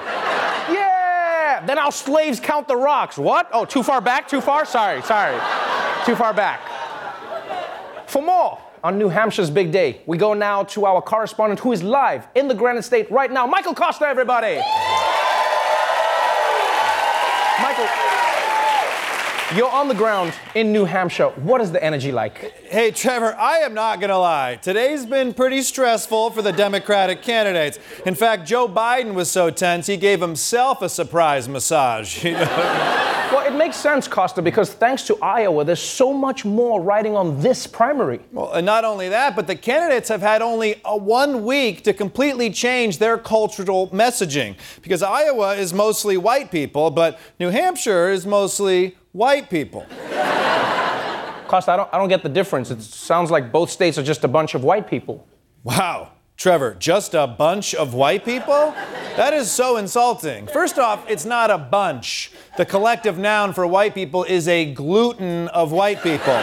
Yeah! 0.72 0.99
Then 1.68 1.78
our 1.78 1.92
slaves 1.92 2.40
count 2.40 2.68
the 2.68 2.76
rocks. 2.76 3.18
What? 3.18 3.50
Oh, 3.54 3.66
too 3.66 3.84
far 3.84 4.02
back? 4.02 4.28
Too 4.28 4.42
far? 4.42 4.66
Sorry, 4.66 5.02
sorry. 5.02 5.40
too 6.06 6.16
far 6.16 6.34
back. 6.34 6.60
For 8.08 8.22
more 8.22 8.60
on 8.84 8.98
New 8.98 9.10
Hampshire's 9.10 9.50
big 9.50 9.72
day, 9.72 10.02
we 10.06 10.18
go 10.18 10.34
now 10.34 10.64
to 10.64 10.86
our 10.86 11.02
correspondent 11.02 11.60
who 11.60 11.72
is 11.72 11.84
live 11.84 12.28
in 12.36 12.48
the 12.48 12.56
Granite 12.56 12.84
State 12.84 13.12
right 13.12 13.32
now, 13.32 13.46
Michael 13.46 13.76
Kosta, 13.76 14.04
everybody. 14.04 14.56
Michael. 17.62 18.19
You're 19.56 19.72
on 19.72 19.88
the 19.88 19.96
ground 19.96 20.32
in 20.54 20.72
New 20.72 20.86
Hampshire. 20.86 21.30
What 21.30 21.60
is 21.60 21.72
the 21.72 21.84
energy 21.84 22.12
like? 22.12 22.54
Hey, 22.66 22.92
Trevor, 22.92 23.36
I 23.36 23.58
am 23.60 23.74
not 23.74 24.00
going 24.00 24.12
to 24.12 24.18
lie. 24.20 24.60
Today's 24.62 25.08
been 25.08 25.34
pretty 25.34 25.64
stressful 25.64 26.30
for 26.30 26.44
the 26.44 26.52
Democratic 26.52 27.24
candidates. 27.24 27.80
In 28.06 28.14
fact, 28.14 28.48
Joe 28.48 28.68
Biden 28.68 29.16
was 29.16 29.32
so 29.32 29.50
tense, 29.50 29.88
he 29.88 29.98
gave 29.98 30.22
himself 30.22 30.84
a 30.84 30.90
surprise 30.90 31.50
massage. 31.50 32.24
well, 32.24 33.48
it 33.48 33.58
makes 33.58 33.76
sense, 33.76 34.08
Kosta, 34.08 34.44
because 34.44 34.72
thanks 34.72 35.02
to 35.08 35.18
Iowa, 35.18 35.64
there's 35.66 35.82
so 35.82 36.14
much 36.14 36.46
more 36.46 36.80
riding 36.80 37.16
on 37.16 37.42
this 37.42 37.66
primary. 37.66 38.20
Well, 38.32 38.54
and 38.54 38.68
not 38.68 38.86
only 38.86 39.10
that, 39.10 39.36
but 39.36 39.48
the 39.48 39.56
candidates 39.56 40.10
have 40.10 40.22
had 40.22 40.44
only 40.44 40.80
a 40.86 40.96
one 40.96 41.44
week 41.44 41.84
to 41.86 41.94
completely 41.94 42.52
change 42.52 43.00
their 43.00 43.18
cultural 43.18 43.88
messaging. 43.88 44.58
Because 44.84 45.02
Iowa 45.02 45.56
is 45.56 45.74
mostly 45.74 46.18
white 46.18 46.52
people, 46.52 46.92
but 46.92 47.20
New 47.40 47.50
Hampshire 47.50 48.10
is 48.10 48.28
mostly 48.28 48.96
white 49.12 49.50
people. 49.50 49.86
Kosta, 51.48 51.70
I 51.70 51.78
don't, 51.78 51.90
I 51.94 51.98
don't 51.98 52.10
get 52.10 52.22
the 52.22 52.30
difference. 52.30 52.70
It 52.70 52.82
sounds 52.82 53.32
like 53.32 53.52
both 53.52 53.70
states 53.72 53.98
are 53.98 54.04
just 54.04 54.24
a 54.24 54.28
bunch 54.28 54.54
of 54.54 54.64
white 54.64 54.88
people. 54.88 55.28
Wow. 55.64 56.12
Trevor, 56.38 56.76
just 56.80 57.16
a 57.16 57.28
bunch 57.28 57.76
of 57.76 57.94
white 57.94 58.24
people? 58.24 58.74
That 59.18 59.34
is 59.34 59.52
so 59.52 59.76
insulting. 59.76 60.48
First 60.48 60.80
off, 60.80 61.04
it's 61.10 61.26
not 61.26 61.52
a 61.52 61.58
bunch. 61.58 62.32
The 62.56 62.66
collective 62.66 63.18
noun 63.18 63.52
for 63.52 63.68
white 63.68 63.94
people 63.94 64.24
is 64.24 64.48
a 64.48 64.74
gluten 64.74 65.50
of 65.50 65.74
white 65.74 66.02
people. 66.02 66.40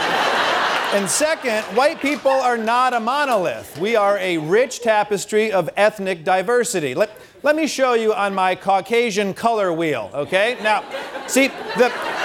And 0.92 1.08
second, 1.08 1.62
white 1.76 2.00
people 2.00 2.30
are 2.30 2.58
not 2.58 2.92
a 2.92 3.00
monolith. 3.00 3.78
We 3.78 3.96
are 3.96 4.18
a 4.18 4.36
rich 4.36 4.80
tapestry 4.80 5.50
of 5.50 5.70
ethnic 5.76 6.24
diversity. 6.24 6.94
Let, 6.94 7.10
let 7.42 7.56
me 7.56 7.66
show 7.66 7.94
you 7.94 8.12
on 8.12 8.34
my 8.34 8.54
Caucasian 8.54 9.32
color 9.32 9.72
wheel, 9.72 10.10
okay? 10.12 10.58
Now, 10.62 10.84
see, 11.26 11.48
the. 11.78 12.15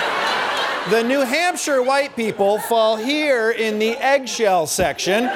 The 0.89 1.03
New 1.03 1.19
Hampshire 1.19 1.83
white 1.83 2.15
people 2.15 2.57
fall 2.57 2.97
here 2.97 3.51
in 3.51 3.77
the 3.77 3.91
eggshell 3.97 4.65
section, 4.65 5.27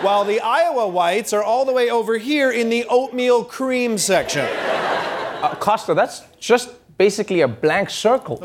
while 0.00 0.24
the 0.24 0.40
Iowa 0.40 0.88
whites 0.88 1.34
are 1.34 1.42
all 1.42 1.66
the 1.66 1.72
way 1.72 1.90
over 1.90 2.16
here 2.16 2.50
in 2.50 2.70
the 2.70 2.86
oatmeal 2.88 3.44
cream 3.44 3.98
section. 3.98 4.46
Uh, 4.46 5.54
Kosta, 5.56 5.94
that's 5.94 6.22
just 6.40 6.70
basically 6.96 7.42
a 7.42 7.48
blank 7.48 7.90
circle. 7.90 8.36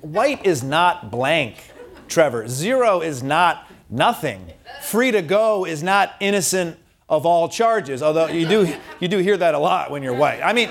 White 0.00 0.44
is 0.44 0.64
not 0.64 1.12
blank, 1.12 1.70
Trevor. 2.08 2.48
Zero 2.48 3.00
is 3.00 3.22
not 3.22 3.70
nothing. 3.88 4.52
Free 4.82 5.12
to 5.12 5.22
go 5.22 5.64
is 5.64 5.84
not 5.84 6.14
innocent 6.18 6.78
of 7.08 7.24
all 7.24 7.48
charges, 7.48 8.02
although 8.02 8.26
you 8.26 8.48
do, 8.48 8.74
you 8.98 9.06
do 9.06 9.18
hear 9.18 9.36
that 9.36 9.54
a 9.54 9.58
lot 9.58 9.92
when 9.92 10.02
you're 10.02 10.14
white. 10.14 10.40
I 10.42 10.52
mean, 10.52 10.68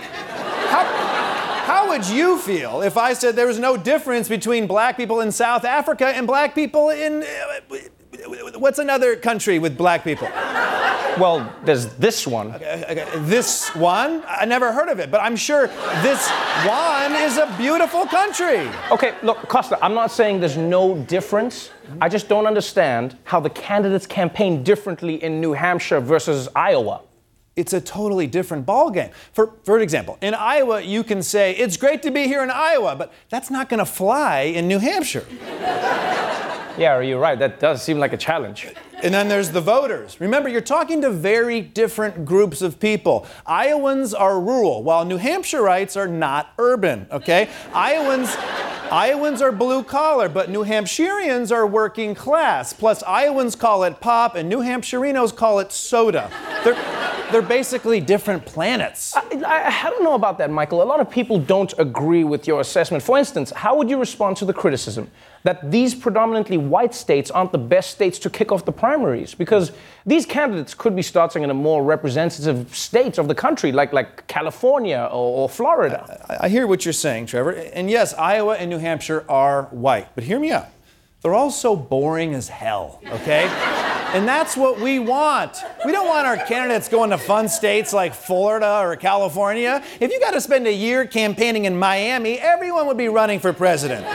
would 1.91 2.07
you 2.07 2.37
feel 2.37 2.81
if 2.81 2.95
I 2.95 3.11
said 3.11 3.35
there 3.35 3.47
was 3.47 3.59
no 3.59 3.75
difference 3.75 4.29
between 4.29 4.65
black 4.65 4.95
people 4.95 5.19
in 5.19 5.29
South 5.29 5.65
Africa 5.65 6.07
and 6.07 6.25
black 6.25 6.55
people 6.55 6.89
in. 6.89 7.21
Uh, 7.21 7.77
what's 8.57 8.79
another 8.79 9.17
country 9.17 9.59
with 9.59 9.77
black 9.77 10.05
people? 10.05 10.29
Well, 11.19 11.53
there's 11.65 11.87
this 11.95 12.25
one. 12.25 12.55
Okay, 12.55 12.85
okay, 12.89 13.19
This 13.23 13.75
one? 13.75 14.23
I 14.25 14.45
never 14.45 14.71
heard 14.71 14.87
of 14.87 14.99
it, 14.99 15.11
but 15.11 15.19
I'm 15.19 15.35
sure 15.35 15.67
this 16.01 16.29
one 16.65 17.11
is 17.11 17.37
a 17.37 17.53
beautiful 17.57 18.05
country. 18.05 18.69
Okay, 18.89 19.13
look, 19.21 19.39
Kosta, 19.49 19.77
I'm 19.81 19.93
not 19.93 20.11
saying 20.11 20.39
there's 20.39 20.55
no 20.55 20.95
difference. 20.95 21.71
I 21.99 22.07
just 22.07 22.29
don't 22.29 22.47
understand 22.47 23.17
how 23.25 23.41
the 23.41 23.49
candidates 23.49 24.07
campaign 24.07 24.63
differently 24.63 25.21
in 25.21 25.41
New 25.41 25.51
Hampshire 25.51 25.99
versus 25.99 26.47
Iowa 26.55 27.01
it's 27.55 27.73
a 27.73 27.81
totally 27.81 28.27
different 28.27 28.65
ballgame. 28.65 29.11
For, 29.33 29.53
for 29.63 29.79
example, 29.79 30.17
in 30.21 30.33
Iowa, 30.33 30.81
you 30.81 31.03
can 31.03 31.21
say, 31.21 31.51
it's 31.53 31.75
great 31.75 32.01
to 32.03 32.11
be 32.11 32.23
here 32.23 32.43
in 32.43 32.49
Iowa, 32.49 32.95
but 32.95 33.13
that's 33.29 33.51
not 33.51 33.67
going 33.67 33.79
to 33.79 33.85
fly 33.85 34.41
in 34.41 34.67
New 34.67 34.79
Hampshire. 34.79 35.25
yeah, 36.77 36.99
you're 37.01 37.19
right. 37.19 37.37
That 37.37 37.59
does 37.59 37.83
seem 37.83 37.99
like 37.99 38.13
a 38.13 38.17
challenge. 38.17 38.67
And 39.03 39.13
then 39.13 39.27
there's 39.27 39.49
the 39.49 39.61
voters. 39.61 40.21
Remember, 40.21 40.47
you're 40.47 40.61
talking 40.61 41.01
to 41.01 41.09
very 41.09 41.59
different 41.59 42.23
groups 42.23 42.61
of 42.61 42.79
people. 42.79 43.25
Iowans 43.45 44.13
are 44.13 44.39
rural, 44.39 44.83
while 44.83 45.03
New 45.03 45.17
Hampshireites 45.17 45.97
are 45.97 46.07
not 46.07 46.53
urban, 46.57 47.07
okay? 47.11 47.49
Iowans. 47.73 48.35
Iowans 48.91 49.41
are 49.41 49.51
blue 49.53 49.83
collar, 49.83 50.27
but 50.27 50.49
New 50.49 50.65
Hampshireans 50.65 51.51
are 51.51 51.65
working 51.65 52.13
class. 52.13 52.73
Plus, 52.73 53.01
Iowans 53.03 53.55
call 53.55 53.83
it 53.83 53.99
pop, 54.01 54.35
and 54.35 54.49
New 54.49 54.59
Hampshirenos 54.59 55.35
call 55.35 55.59
it 55.59 55.71
soda. 55.71 56.29
They're, 56.63 57.00
they're 57.31 57.41
basically 57.41 57.99
different 57.99 58.45
planets. 58.45 59.15
I, 59.15 59.21
I, 59.45 59.87
I, 59.87 59.89
don't 59.89 60.03
know 60.03 60.13
about 60.13 60.37
that, 60.37 60.51
Michael. 60.51 60.81
A 60.81 60.83
lot 60.83 60.99
of 60.99 61.09
people 61.09 61.39
don't 61.39 61.73
agree 61.77 62.23
with 62.23 62.47
your 62.47 62.61
assessment. 62.61 63.03
For 63.03 63.17
instance, 63.17 63.51
how 63.51 63.75
would 63.77 63.89
you 63.89 63.99
respond 63.99 64.37
to 64.37 64.45
the 64.45 64.53
criticism 64.53 65.09
that 65.43 65.71
these 65.71 65.95
predominantly 65.95 66.57
white 66.57 66.93
states 66.93 67.31
aren't 67.31 67.51
the 67.51 67.57
best 67.57 67.91
states 67.91 68.19
to 68.19 68.29
kick 68.29 68.51
off 68.51 68.65
the 68.65 68.71
primaries? 68.71 69.33
Because 69.33 69.71
these 70.05 70.25
candidates 70.25 70.73
could 70.73 70.95
be 70.95 71.01
starting 71.01 71.43
in 71.43 71.49
a 71.49 71.53
more 71.53 71.83
representative 71.83 72.75
states 72.75 73.17
of 73.17 73.27
the 73.27 73.35
country, 73.35 73.71
like, 73.71 73.93
like 73.93 74.27
California 74.27 75.07
or, 75.11 75.43
or 75.43 75.49
Florida. 75.49 76.25
I, 76.29 76.45
I 76.45 76.49
hear 76.49 76.67
what 76.67 76.85
you're 76.85 76.93
saying, 76.93 77.27
Trevor. 77.27 77.51
And 77.51 77.89
yes, 77.89 78.13
Iowa 78.13 78.55
and 78.55 78.69
New 78.69 78.79
Hampshire 78.79 79.25
are 79.29 79.63
white. 79.71 80.07
But 80.15 80.23
hear 80.23 80.39
me 80.39 80.51
out. 80.51 80.67
They're 81.21 81.35
all 81.35 81.51
so 81.51 81.75
boring 81.75 82.33
as 82.33 82.49
hell, 82.49 82.99
okay? 83.05 83.47
and 84.13 84.27
that's 84.27 84.57
what 84.57 84.79
we 84.79 84.99
want. 84.99 85.57
We 85.85 85.93
don't 85.93 86.07
want 86.07 86.27
our 86.27 86.35
candidates 86.35 86.89
going 86.89 87.11
to 87.11 87.17
fun 87.17 87.47
states 87.47 87.93
like 87.93 88.13
Florida 88.13 88.79
or 88.81 88.95
California. 88.97 89.81
If 90.01 90.11
you 90.11 90.19
got 90.19 90.31
to 90.31 90.41
spend 90.41 90.67
a 90.67 90.73
year 90.73 91.05
campaigning 91.05 91.65
in 91.65 91.77
Miami, 91.77 92.37
everyone 92.39 92.87
would 92.87 92.97
be 92.97 93.07
running 93.07 93.39
for 93.39 93.53
president. 93.53 94.05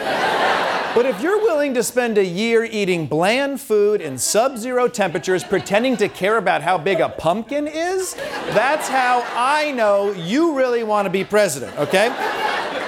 But 0.95 1.07
if 1.07 1.23
you're 1.23 1.39
willing 1.39 1.75
to 1.75 1.83
spend 1.83 2.19
a 2.19 2.25
year 2.25 2.65
eating 2.65 3.07
bland 3.07 3.61
food 3.61 4.01
in 4.01 4.19
sub 4.19 4.59
zero 4.59 4.89
temperatures, 4.89 5.45
pretending 5.45 5.97
to 5.99 6.09
care 6.09 6.37
about 6.37 6.63
how 6.63 6.77
big 6.77 7.01
a 7.01 7.09
pumpkin 7.09 7.67
is, 7.67 8.15
that's 8.15 8.89
how 8.89 9.25
I 9.35 9.73
know 9.73 10.13
you 10.13 10.57
really 10.57 10.85
want 10.85 11.07
to 11.07 11.11
be 11.11 11.25
president, 11.25 11.77
okay? 11.79 12.09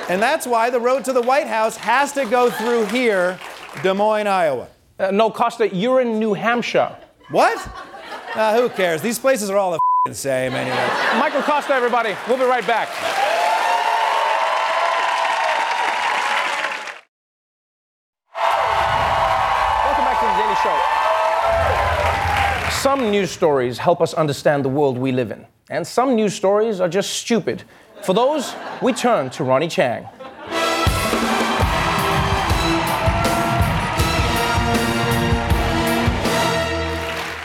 And 0.08 0.22
that's 0.22 0.46
why 0.46 0.70
the 0.70 0.80
road 0.80 1.04
to 1.04 1.12
the 1.12 1.22
White 1.22 1.46
House 1.46 1.76
has 1.76 2.12
to 2.12 2.24
go 2.24 2.50
through 2.50 2.86
here 2.86 3.38
Des 3.82 3.92
Moines, 3.94 4.26
Iowa. 4.26 4.68
Uh, 4.98 5.10
no, 5.12 5.30
Kosta, 5.30 5.70
you're 5.72 6.00
in 6.00 6.18
New 6.18 6.34
Hampshire. 6.34 6.96
What? 7.30 7.56
Uh, 8.34 8.60
who 8.60 8.68
cares? 8.68 9.00
These 9.00 9.18
places 9.18 9.50
are 9.50 9.56
all 9.56 9.78
the 10.06 10.14
same 10.14 10.52
anyway. 10.54 10.88
Michael 11.18 11.42
Kosta, 11.42 11.70
everybody. 11.70 12.16
We'll 12.26 12.38
be 12.38 12.44
right 12.44 12.66
back. 12.66 12.88
Welcome 19.84 20.04
back 20.04 20.18
to 20.20 20.26
the 20.26 20.34
Daily 20.42 20.56
Show. 20.62 20.76
Some 22.80 23.10
news 23.10 23.30
stories 23.30 23.78
help 23.78 24.00
us 24.00 24.14
understand 24.14 24.64
the 24.64 24.68
world 24.68 24.98
we 24.98 25.12
live 25.12 25.30
in, 25.30 25.46
and 25.70 25.86
some 25.86 26.16
news 26.16 26.34
stories 26.34 26.80
are 26.80 26.88
just 26.88 27.10
stupid. 27.10 27.62
For 28.02 28.12
those, 28.14 28.54
we 28.82 28.92
turn 28.92 29.30
to 29.30 29.44
Ronny 29.44 29.68
Chieng. 29.68 30.08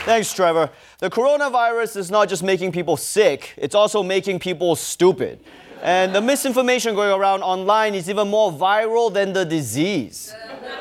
Thanks, 0.04 0.34
Trevor. 0.34 0.68
The 0.98 1.08
coronavirus 1.08 1.96
is 1.96 2.10
not 2.10 2.28
just 2.28 2.42
making 2.42 2.72
people 2.72 2.98
sick, 2.98 3.54
it's 3.56 3.74
also 3.74 4.02
making 4.02 4.38
people 4.38 4.76
stupid. 4.76 5.40
And 5.82 6.14
the 6.14 6.20
misinformation 6.20 6.94
going 6.94 7.10
around 7.10 7.42
online 7.42 7.94
is 7.94 8.10
even 8.10 8.28
more 8.28 8.52
viral 8.52 9.10
than 9.10 9.32
the 9.32 9.46
disease. 9.46 10.34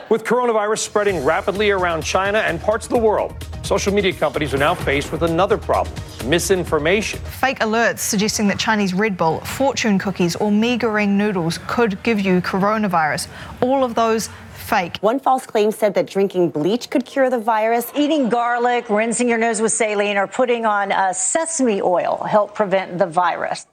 With 0.09 0.25
coronavirus 0.25 0.79
spreading 0.79 1.23
rapidly 1.23 1.71
around 1.71 2.03
China 2.03 2.39
and 2.39 2.59
parts 2.61 2.85
of 2.85 2.91
the 2.91 2.97
world, 2.97 3.33
social 3.63 3.93
media 3.93 4.11
companies 4.11 4.53
are 4.53 4.57
now 4.57 4.75
faced 4.75 5.11
with 5.11 5.23
another 5.23 5.57
problem 5.57 5.95
misinformation. 6.25 7.19
Fake 7.19 7.59
alerts 7.59 7.99
suggesting 7.99 8.47
that 8.47 8.57
Chinese 8.57 8.93
Red 8.93 9.17
Bull, 9.17 9.39
fortune 9.41 9.99
cookies, 9.99 10.35
or 10.37 10.51
Mi 10.51 10.77
Goreng 10.77 11.09
noodles 11.09 11.59
could 11.67 12.01
give 12.03 12.19
you 12.19 12.41
coronavirus. 12.41 13.27
All 13.61 13.83
of 13.83 13.95
those 13.95 14.29
fake. 14.53 14.97
One 15.01 15.19
false 15.19 15.45
claim 15.45 15.71
said 15.71 15.93
that 15.95 16.07
drinking 16.07 16.51
bleach 16.51 16.89
could 16.89 17.05
cure 17.05 17.29
the 17.29 17.39
virus. 17.39 17.91
Eating 17.95 18.29
garlic, 18.29 18.89
rinsing 18.89 19.27
your 19.27 19.37
nose 19.37 19.61
with 19.61 19.71
saline, 19.71 20.17
or 20.17 20.27
putting 20.27 20.65
on 20.65 20.91
uh, 20.91 21.11
sesame 21.11 21.81
oil 21.81 22.23
help 22.29 22.55
prevent 22.55 22.97
the 22.97 23.07
virus. 23.07 23.67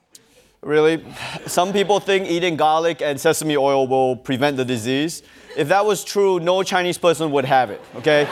Really? 0.63 1.05
Some 1.47 1.73
people 1.73 2.01
think 2.01 2.29
eating 2.29 2.57
garlic 2.57 3.01
and 3.01 3.19
sesame 3.21 3.57
oil 3.57 3.87
will 3.87 4.17
prevent 4.17 4.57
the 4.57 4.65
disease. 4.65 5.23
If 5.57 5.69
that 5.69 5.85
was 5.85 6.05
true, 6.05 6.39
no 6.41 6.63
Chinese 6.63 6.99
person 6.99 7.31
would 7.33 7.45
have 7.45 7.71
it, 7.71 7.81
okay? 7.97 8.25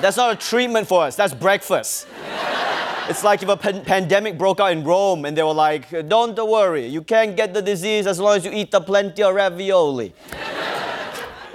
that's 0.00 0.16
not 0.16 0.32
a 0.32 0.36
treatment 0.36 0.88
for 0.88 1.02
us, 1.04 1.16
that's 1.16 1.32
breakfast. 1.32 2.06
It's 3.08 3.22
like 3.22 3.42
if 3.42 3.48
a 3.48 3.56
pan- 3.56 3.84
pandemic 3.84 4.38
broke 4.38 4.60
out 4.60 4.72
in 4.72 4.82
Rome 4.82 5.24
and 5.24 5.36
they 5.36 5.42
were 5.42 5.52
like, 5.52 5.90
don't 6.08 6.36
worry, 6.36 6.86
you 6.86 7.02
can't 7.02 7.36
get 7.36 7.52
the 7.52 7.60
disease 7.60 8.06
as 8.06 8.18
long 8.18 8.36
as 8.36 8.44
you 8.44 8.50
eat 8.50 8.70
the 8.70 8.80
plenty 8.80 9.22
of 9.22 9.34
ravioli. 9.34 10.14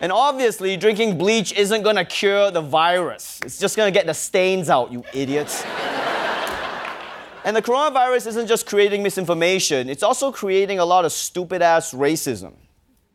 And 0.01 0.12
obviously, 0.12 0.77
drinking 0.77 1.17
bleach 1.17 1.51
isn't 1.53 1.81
gonna 1.81 2.05
cure 2.05 2.51
the 2.51 2.62
virus. 2.62 3.39
It's 3.43 3.60
just 3.60 3.75
gonna 3.75 3.91
get 3.91 4.05
the 4.05 4.13
stains 4.13 4.69
out, 4.69 4.91
you 4.91 5.03
idiots. 5.13 5.63
and 7.43 7.55
the 7.55 7.62
coronavirus 7.62 8.27
isn't 8.27 8.48
just 8.48 8.65
creating 8.65 9.03
misinformation, 9.03 9.89
it's 9.89 10.03
also 10.03 10.31
creating 10.31 10.79
a 10.79 10.86
lot 10.86 11.03
of 11.03 11.12
stupid 11.12 11.62
ass 11.62 11.93
racism. 11.93 12.53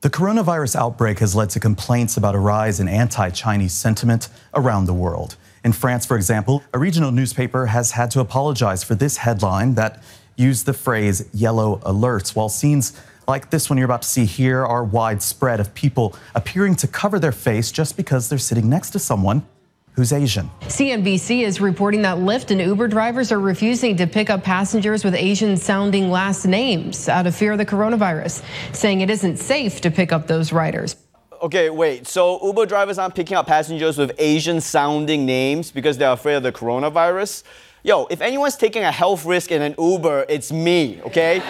The 0.05 0.11
coronavirus 0.11 0.77
outbreak 0.77 1.21
has 1.21 1.35
led 1.35 1.49
to 1.49 1.61
complaints 1.61 2.19
about 2.19 2.35
a 2.35 2.39
rise 2.39 2.79
in 2.79 2.89
anti 2.89 3.31
Chinese 3.31 3.73
sentiment 3.73 4.29
around 4.53 4.85
the 4.85 4.93
world. 4.93 5.37
In 5.65 5.73
France, 5.73 6.05
for 6.05 6.15
example, 6.15 6.63
a 6.75 6.79
regional 6.79 7.11
newspaper 7.11 7.65
has 7.65 7.93
had 7.93 8.11
to 8.11 8.21
apologize 8.21 8.85
for 8.85 8.95
this 8.95 9.17
headline 9.17 9.77
that 9.77 10.03
used 10.37 10.67
the 10.67 10.75
phrase 10.75 11.27
yellow 11.33 11.79
alerts, 11.87 12.37
while 12.37 12.51
scenes 12.51 12.93
like 13.27 13.49
this 13.49 13.71
one 13.71 13.79
you're 13.79 13.87
about 13.87 14.03
to 14.03 14.09
see 14.09 14.27
here 14.27 14.63
are 14.63 14.85
widespread 14.85 15.59
of 15.59 15.73
people 15.75 16.15
appearing 16.35 16.75
to 16.75 16.87
cover 16.87 17.19
their 17.19 17.33
face 17.33 17.73
just 17.73 17.97
because 17.97 18.29
they're 18.29 18.37
sitting 18.37 18.69
next 18.69 18.91
to 18.91 18.99
someone 18.99 19.47
who's 19.95 20.13
Asian. 20.13 20.51
CNBC 20.63 21.43
is 21.43 21.61
reporting 21.61 22.03
that 22.03 22.19
Lyft 22.19 22.51
and 22.51 22.61
Uber 22.61 22.89
drivers 22.89 23.31
are 23.31 23.41
refusing 23.41 23.97
to 23.97 24.07
pick 24.07 24.29
up 24.29 24.43
passengers 24.43 25.05
with 25.05 25.15
Asian 25.15 25.57
sounding 25.57 26.11
last 26.11 26.47
names 26.47 27.09
out 27.09 27.27
of 27.27 27.35
fear 27.35 27.53
of 27.53 27.59
the 27.59 27.67
coronavirus, 27.67 28.45
saying 28.73 29.01
it 29.01 29.11
isn't 29.11 29.37
safe 29.37 29.81
to 29.81 29.91
pick 29.91 30.13
up 30.13 30.27
those 30.27 30.53
riders. 30.53 30.97
Okay, 31.43 31.71
wait. 31.71 32.07
So 32.07 32.45
Uber 32.45 32.67
drivers 32.67 32.99
aren't 32.99 33.15
picking 33.15 33.37
up 33.37 33.47
passengers 33.47 33.99
with 33.99 34.13
Asian 34.19 34.61
sounding 34.61 35.27
names 35.27 35.71
because 35.71 35.99
they're 35.99 36.13
afraid 36.13 36.37
of 36.37 36.43
the 36.43 36.53
coronavirus? 36.53 37.43
Yo, 37.83 38.07
if 38.07 38.23
anyone's 38.23 38.57
taking 38.57 38.83
a 38.83 38.91
health 38.91 39.27
risk 39.27 39.53
in 39.53 39.61
an 39.61 39.75
Uber, 39.79 40.25
it's 40.29 40.51
me, 40.51 41.03
okay? 41.03 41.43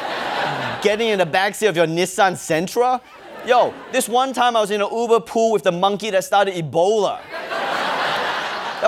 Getting 0.82 1.08
in 1.08 1.18
the 1.18 1.26
backseat 1.26 1.68
of 1.68 1.76
your 1.76 1.86
Nissan 1.86 2.32
Sentra? 2.32 3.00
Yo, 3.46 3.72
this 3.92 4.08
one 4.08 4.32
time 4.32 4.56
I 4.56 4.60
was 4.60 4.70
in 4.70 4.82
an 4.82 4.88
Uber 4.90 5.20
pool 5.20 5.52
with 5.52 5.62
the 5.62 5.70
monkey 5.70 6.10
that 6.10 6.24
started 6.24 6.54
Ebola. 6.54 7.20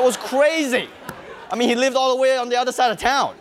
Was 0.07 0.17
crazy. 0.17 0.89
I 1.51 1.57
mean, 1.57 1.69
he 1.69 1.75
lived 1.75 1.97
all 1.97 2.15
the 2.15 2.23
way 2.23 2.39
on 2.39 2.49
the 2.49 2.55
other 2.55 2.71
side 2.71 2.93
of 2.93 2.97
town. 2.97 3.35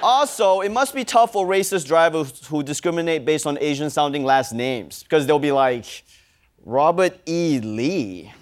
Also, 0.00 0.60
it 0.60 0.70
must 0.70 0.94
be 0.94 1.04
tough 1.04 1.32
for 1.32 1.44
racist 1.44 1.88
drivers 1.88 2.46
who 2.46 2.62
discriminate 2.62 3.24
based 3.24 3.44
on 3.44 3.58
Asian 3.60 3.90
sounding 3.90 4.24
last 4.24 4.52
names 4.52 5.02
because 5.02 5.26
they'll 5.26 5.40
be 5.40 5.50
like, 5.50 6.04
Robert 6.64 7.18
E. 7.26 7.58
Lee. 7.58 8.32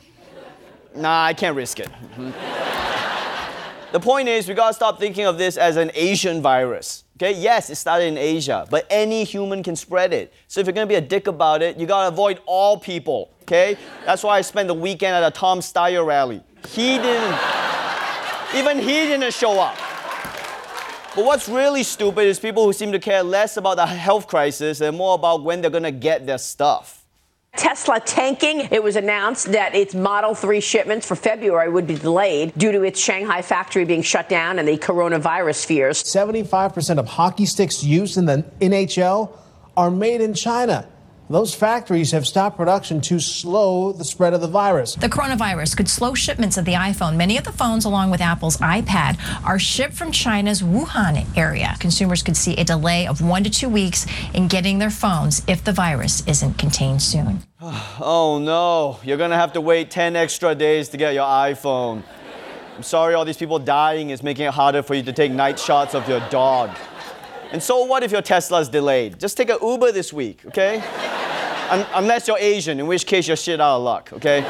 Nah, 0.94 1.24
I 1.24 1.32
can't 1.32 1.56
risk 1.56 1.80
it. 1.80 1.88
the 3.92 4.00
point 4.00 4.28
is, 4.28 4.46
we 4.46 4.52
gotta 4.52 4.74
stop 4.74 4.98
thinking 4.98 5.24
of 5.24 5.38
this 5.38 5.56
as 5.56 5.76
an 5.76 5.90
Asian 5.94 6.42
virus. 6.42 7.04
Okay, 7.16 7.32
yes, 7.40 7.70
it 7.70 7.76
started 7.76 8.04
in 8.04 8.18
Asia, 8.18 8.66
but 8.68 8.86
any 8.90 9.24
human 9.24 9.62
can 9.62 9.76
spread 9.76 10.12
it. 10.12 10.34
So 10.46 10.60
if 10.60 10.66
you're 10.66 10.74
gonna 10.74 10.86
be 10.86 10.96
a 10.96 11.00
dick 11.00 11.26
about 11.26 11.62
it, 11.62 11.78
you 11.78 11.86
gotta 11.86 12.08
avoid 12.08 12.40
all 12.44 12.76
people. 12.76 13.30
Okay? 13.44 13.78
That's 14.04 14.22
why 14.22 14.36
I 14.36 14.42
spent 14.42 14.68
the 14.68 14.74
weekend 14.74 15.14
at 15.14 15.26
a 15.26 15.30
Tom 15.30 15.60
Steyer 15.60 16.04
rally. 16.04 16.42
He 16.68 16.98
didn't, 16.98 17.38
even 18.54 18.78
he 18.78 19.06
didn't 19.06 19.32
show 19.32 19.58
up. 19.60 19.76
But 21.14 21.24
what's 21.24 21.48
really 21.48 21.82
stupid 21.82 22.26
is 22.26 22.38
people 22.38 22.64
who 22.64 22.72
seem 22.72 22.92
to 22.92 22.98
care 22.98 23.22
less 23.22 23.56
about 23.56 23.76
the 23.76 23.86
health 23.86 24.26
crisis 24.26 24.80
and 24.82 24.96
more 24.96 25.14
about 25.14 25.42
when 25.42 25.62
they're 25.62 25.70
gonna 25.70 25.90
get 25.90 26.26
their 26.26 26.38
stuff. 26.38 27.04
Tesla 27.56 28.00
tanking. 28.00 28.68
It 28.70 28.82
was 28.82 28.96
announced 28.96 29.52
that 29.52 29.74
its 29.74 29.94
Model 29.94 30.34
3 30.34 30.60
shipments 30.60 31.06
for 31.06 31.16
February 31.16 31.70
would 31.70 31.86
be 31.86 31.94
delayed 31.94 32.52
due 32.58 32.70
to 32.70 32.82
its 32.82 33.00
Shanghai 33.00 33.40
factory 33.40 33.84
being 33.86 34.02
shut 34.02 34.28
down 34.28 34.58
and 34.58 34.68
the 34.68 34.76
coronavirus 34.76 35.64
fears. 35.64 36.02
75% 36.02 36.98
of 36.98 37.06
hockey 37.06 37.46
sticks 37.46 37.82
used 37.82 38.18
in 38.18 38.26
the 38.26 38.44
NHL 38.60 39.30
are 39.76 39.90
made 39.90 40.20
in 40.20 40.34
China. 40.34 40.86
Those 41.28 41.56
factories 41.56 42.12
have 42.12 42.24
stopped 42.24 42.56
production 42.56 43.00
to 43.02 43.18
slow 43.18 43.90
the 43.90 44.04
spread 44.04 44.32
of 44.32 44.40
the 44.40 44.46
virus. 44.46 44.94
The 44.94 45.08
coronavirus 45.08 45.76
could 45.76 45.88
slow 45.88 46.14
shipments 46.14 46.56
of 46.56 46.64
the 46.64 46.74
iPhone. 46.74 47.16
Many 47.16 47.36
of 47.36 47.42
the 47.42 47.50
phones, 47.50 47.84
along 47.84 48.12
with 48.12 48.20
Apple's 48.20 48.58
iPad, 48.58 49.18
are 49.44 49.58
shipped 49.58 49.94
from 49.94 50.12
China's 50.12 50.62
Wuhan 50.62 51.26
area. 51.36 51.74
Consumers 51.80 52.22
could 52.22 52.36
see 52.36 52.54
a 52.54 52.62
delay 52.62 53.08
of 53.08 53.20
one 53.20 53.42
to 53.42 53.50
two 53.50 53.68
weeks 53.68 54.06
in 54.34 54.46
getting 54.46 54.78
their 54.78 54.90
phones 54.90 55.42
if 55.48 55.64
the 55.64 55.72
virus 55.72 56.24
isn't 56.28 56.58
contained 56.58 57.02
soon. 57.02 57.42
Oh 57.98 58.38
no, 58.38 59.00
you're 59.02 59.16
gonna 59.16 59.36
have 59.36 59.54
to 59.54 59.60
wait 59.60 59.90
10 59.90 60.14
extra 60.14 60.54
days 60.54 60.90
to 60.90 60.96
get 60.96 61.14
your 61.14 61.24
iPhone. 61.24 62.04
I'm 62.76 62.82
sorry, 62.84 63.14
all 63.14 63.24
these 63.24 63.38
people 63.38 63.58
dying 63.58 64.10
is 64.10 64.22
making 64.22 64.44
it 64.44 64.52
harder 64.52 64.82
for 64.82 64.94
you 64.94 65.02
to 65.02 65.12
take 65.12 65.32
night 65.32 65.58
shots 65.58 65.94
of 65.94 66.08
your 66.08 66.20
dog. 66.28 66.70
And 67.52 67.62
so 67.62 67.84
what 67.84 68.02
if 68.02 68.12
your 68.12 68.22
Tesla's 68.22 68.68
delayed? 68.68 69.18
Just 69.18 69.36
take 69.36 69.50
an 69.50 69.58
Uber 69.62 69.92
this 69.92 70.12
week, 70.12 70.44
okay? 70.46 70.82
Un- 71.70 71.86
unless 71.94 72.28
you're 72.28 72.38
Asian, 72.38 72.78
in 72.80 72.86
which 72.86 73.06
case 73.06 73.26
you're 73.26 73.36
shit 73.36 73.60
out 73.60 73.76
of 73.76 73.82
luck, 73.82 74.12
okay? 74.12 74.44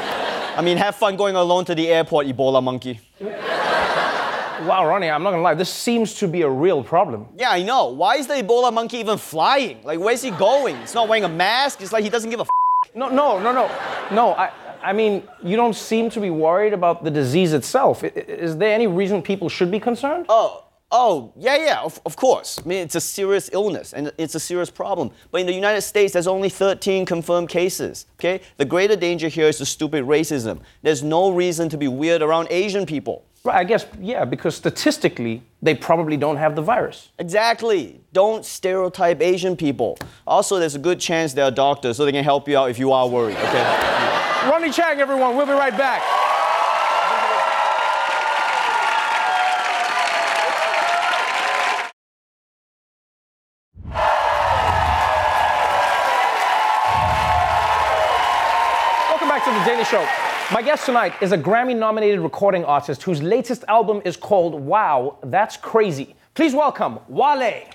I 0.55 0.61
mean, 0.61 0.77
have 0.77 0.95
fun 0.95 1.15
going 1.15 1.35
alone 1.35 1.65
to 1.65 1.75
the 1.75 1.87
airport, 1.87 2.27
Ebola 2.27 2.61
monkey. 2.63 2.99
Wow, 3.21 4.87
Ronny, 4.87 5.09
I'm 5.09 5.21
not 5.23 5.31
gonna 5.31 5.43
lie, 5.43 5.53
this 5.53 5.69
seems 5.69 6.15
to 6.15 6.27
be 6.27 6.41
a 6.41 6.49
real 6.49 6.83
problem. 6.83 7.27
Yeah, 7.37 7.51
I 7.51 7.63
know. 7.63 7.89
Why 7.89 8.15
is 8.15 8.27
the 8.27 8.33
Ebola 8.35 8.73
monkey 8.73 8.97
even 8.97 9.17
flying? 9.17 9.83
Like, 9.83 9.99
where's 9.99 10.21
he 10.21 10.31
going? 10.31 10.75
He's 10.77 10.95
not 10.95 11.07
wearing 11.07 11.23
a 11.25 11.29
mask. 11.29 11.81
It's 11.81 11.91
like 11.91 12.03
he 12.03 12.09
doesn't 12.09 12.29
give 12.29 12.39
a 12.39 12.43
f. 12.43 12.49
No, 12.95 13.09
no, 13.09 13.39
no, 13.39 13.51
no. 13.51 13.69
No, 14.11 14.33
I, 14.33 14.51
I 14.81 14.93
mean, 14.93 15.23
you 15.43 15.55
don't 15.55 15.75
seem 15.75 16.09
to 16.11 16.19
be 16.19 16.29
worried 16.29 16.73
about 16.73 17.03
the 17.03 17.11
disease 17.11 17.53
itself. 17.53 18.03
Is 18.03 18.57
there 18.57 18.73
any 18.73 18.87
reason 18.87 19.21
people 19.21 19.49
should 19.49 19.69
be 19.69 19.79
concerned? 19.79 20.25
Oh, 20.29 20.63
oh, 20.91 21.33
yeah, 21.35 21.57
yeah, 21.57 21.81
of, 21.81 21.99
of 22.05 22.15
course. 22.15 22.59
I 22.63 22.67
mean, 22.67 22.79
it's 22.79 22.95
a 22.95 23.01
serious 23.01 23.49
illness 23.53 23.93
and 23.93 24.11
it's 24.17 24.35
a 24.35 24.39
serious 24.39 24.69
problem. 24.69 25.11
But 25.31 25.41
in 25.41 25.47
the 25.47 25.53
United 25.53 25.81
States, 25.81 26.13
there's 26.13 26.27
only 26.27 26.49
13 26.49 27.05
confirmed 27.05 27.49
cases, 27.49 28.05
okay? 28.19 28.41
The 28.57 28.65
greater 28.65 28.95
danger 28.95 29.27
here 29.27 29.47
is 29.47 29.57
the 29.57 29.65
stupid 29.65 30.05
racism. 30.05 30.61
There's 30.81 31.03
no 31.03 31.31
reason 31.31 31.69
to 31.69 31.77
be 31.77 31.87
weird 31.87 32.21
around 32.21 32.47
Asian 32.49 32.85
people. 32.85 33.25
Right, 33.43 33.57
I 33.57 33.63
guess, 33.63 33.85
yeah, 33.99 34.25
because 34.25 34.55
statistically, 34.55 35.43
they 35.61 35.75
probably 35.75 36.17
don't 36.17 36.37
have 36.37 36.55
the 36.55 36.61
virus. 36.61 37.09
Exactly. 37.19 38.01
Don't 38.11 38.43
stereotype 38.43 39.21
Asian 39.21 39.55
people. 39.55 39.97
Also, 40.25 40.59
there's 40.59 40.75
a 40.75 40.79
good 40.79 40.99
chance 40.99 41.33
they're 41.33 41.51
doctors, 41.51 41.97
so 41.97 42.05
they 42.05 42.11
can 42.11 42.23
help 42.23 42.47
you 42.47 42.57
out 42.57 42.69
if 42.69 42.79
you 42.79 42.91
are 42.91 43.07
worried, 43.07 43.37
okay? 43.37 43.63
Ronny 44.49 44.69
Chieng, 44.69 44.97
everyone, 44.97 45.35
we'll 45.35 45.45
be 45.45 45.51
right 45.51 45.77
back. 45.77 46.26
Daily 59.67 59.83
Show. 59.83 60.07
My 60.53 60.61
guest 60.61 60.85
tonight 60.85 61.11
is 61.21 61.33
a 61.33 61.37
Grammy 61.37 61.75
nominated 61.75 62.21
recording 62.21 62.63
artist 62.63 63.03
whose 63.03 63.21
latest 63.21 63.65
album 63.67 64.01
is 64.05 64.15
called 64.15 64.53
Wow, 64.53 65.17
That's 65.23 65.57
Crazy. 65.57 66.15
Please 66.35 66.53
welcome 66.53 66.99
Wale. 67.09 67.65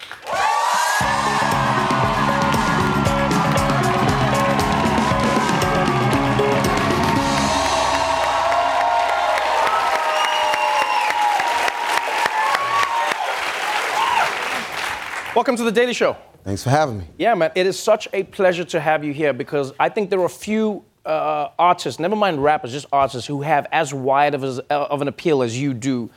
Welcome 15.35 15.57
to 15.57 15.63
The 15.63 15.71
Daily 15.71 15.93
Show. 15.93 16.17
Thanks 16.43 16.65
for 16.65 16.71
having 16.71 17.01
me. 17.01 17.05
Yeah, 17.19 17.35
man, 17.35 17.53
it 17.55 17.67
is 17.67 17.79
such 17.79 18.09
a 18.15 18.23
pleasure 18.23 18.65
to 18.65 18.81
have 18.81 19.05
you 19.05 19.13
here 19.13 19.35
because 19.35 19.75
I 19.79 19.91
think 19.91 20.09
there 20.09 20.21
are 20.21 20.25
a 20.25 20.31
few 20.31 20.87
uh, 21.05 21.49
artists, 21.59 21.99
never 21.99 22.17
mind 22.17 22.43
rappers, 22.43 22.73
just 22.73 22.87
artists 22.93 23.27
who 23.27 23.43
have 23.43 23.67
as 23.73 23.93
wide 23.93 24.35
of, 24.35 24.45
as, 24.45 24.59
of 24.61 25.03
an 25.03 25.09
appeal 25.09 25.43
as 25.43 25.59
you 25.59 25.75
do. 25.75 26.11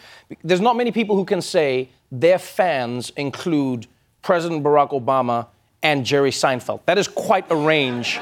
There's 0.44 0.62
not 0.62 0.76
many 0.76 0.92
people 0.92 1.16
who 1.16 1.26
can 1.26 1.42
say 1.42 1.90
their 2.12 2.40
fans 2.40 3.12
include 3.18 3.88
President 4.22 4.64
Barack 4.64 4.92
Obama 4.92 5.48
and 5.84 6.06
Jerry 6.06 6.32
Seinfeld. 6.32 6.82
That 6.86 6.98
is 6.98 7.08
quite 7.08 7.50
a 7.52 7.56
range 7.56 8.18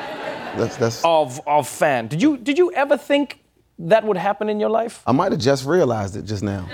That's, 0.56 0.78
that's, 0.78 1.02
of, 1.04 1.40
of 1.48 1.68
fan. 1.68 2.08
Did 2.08 2.22
you, 2.22 2.38
did 2.38 2.58
you 2.58 2.72
ever 2.74 2.98
think 2.98 3.40
that 3.80 4.04
would 4.04 4.18
happen 4.18 4.50
in 4.50 4.60
your 4.60 4.70
life? 4.70 5.02
I 5.06 5.12
might 5.12 5.32
have 5.32 5.42
just 5.42 5.66
realized 5.66 6.16
it 6.16 6.26
just 6.26 6.44
now. 6.44 6.68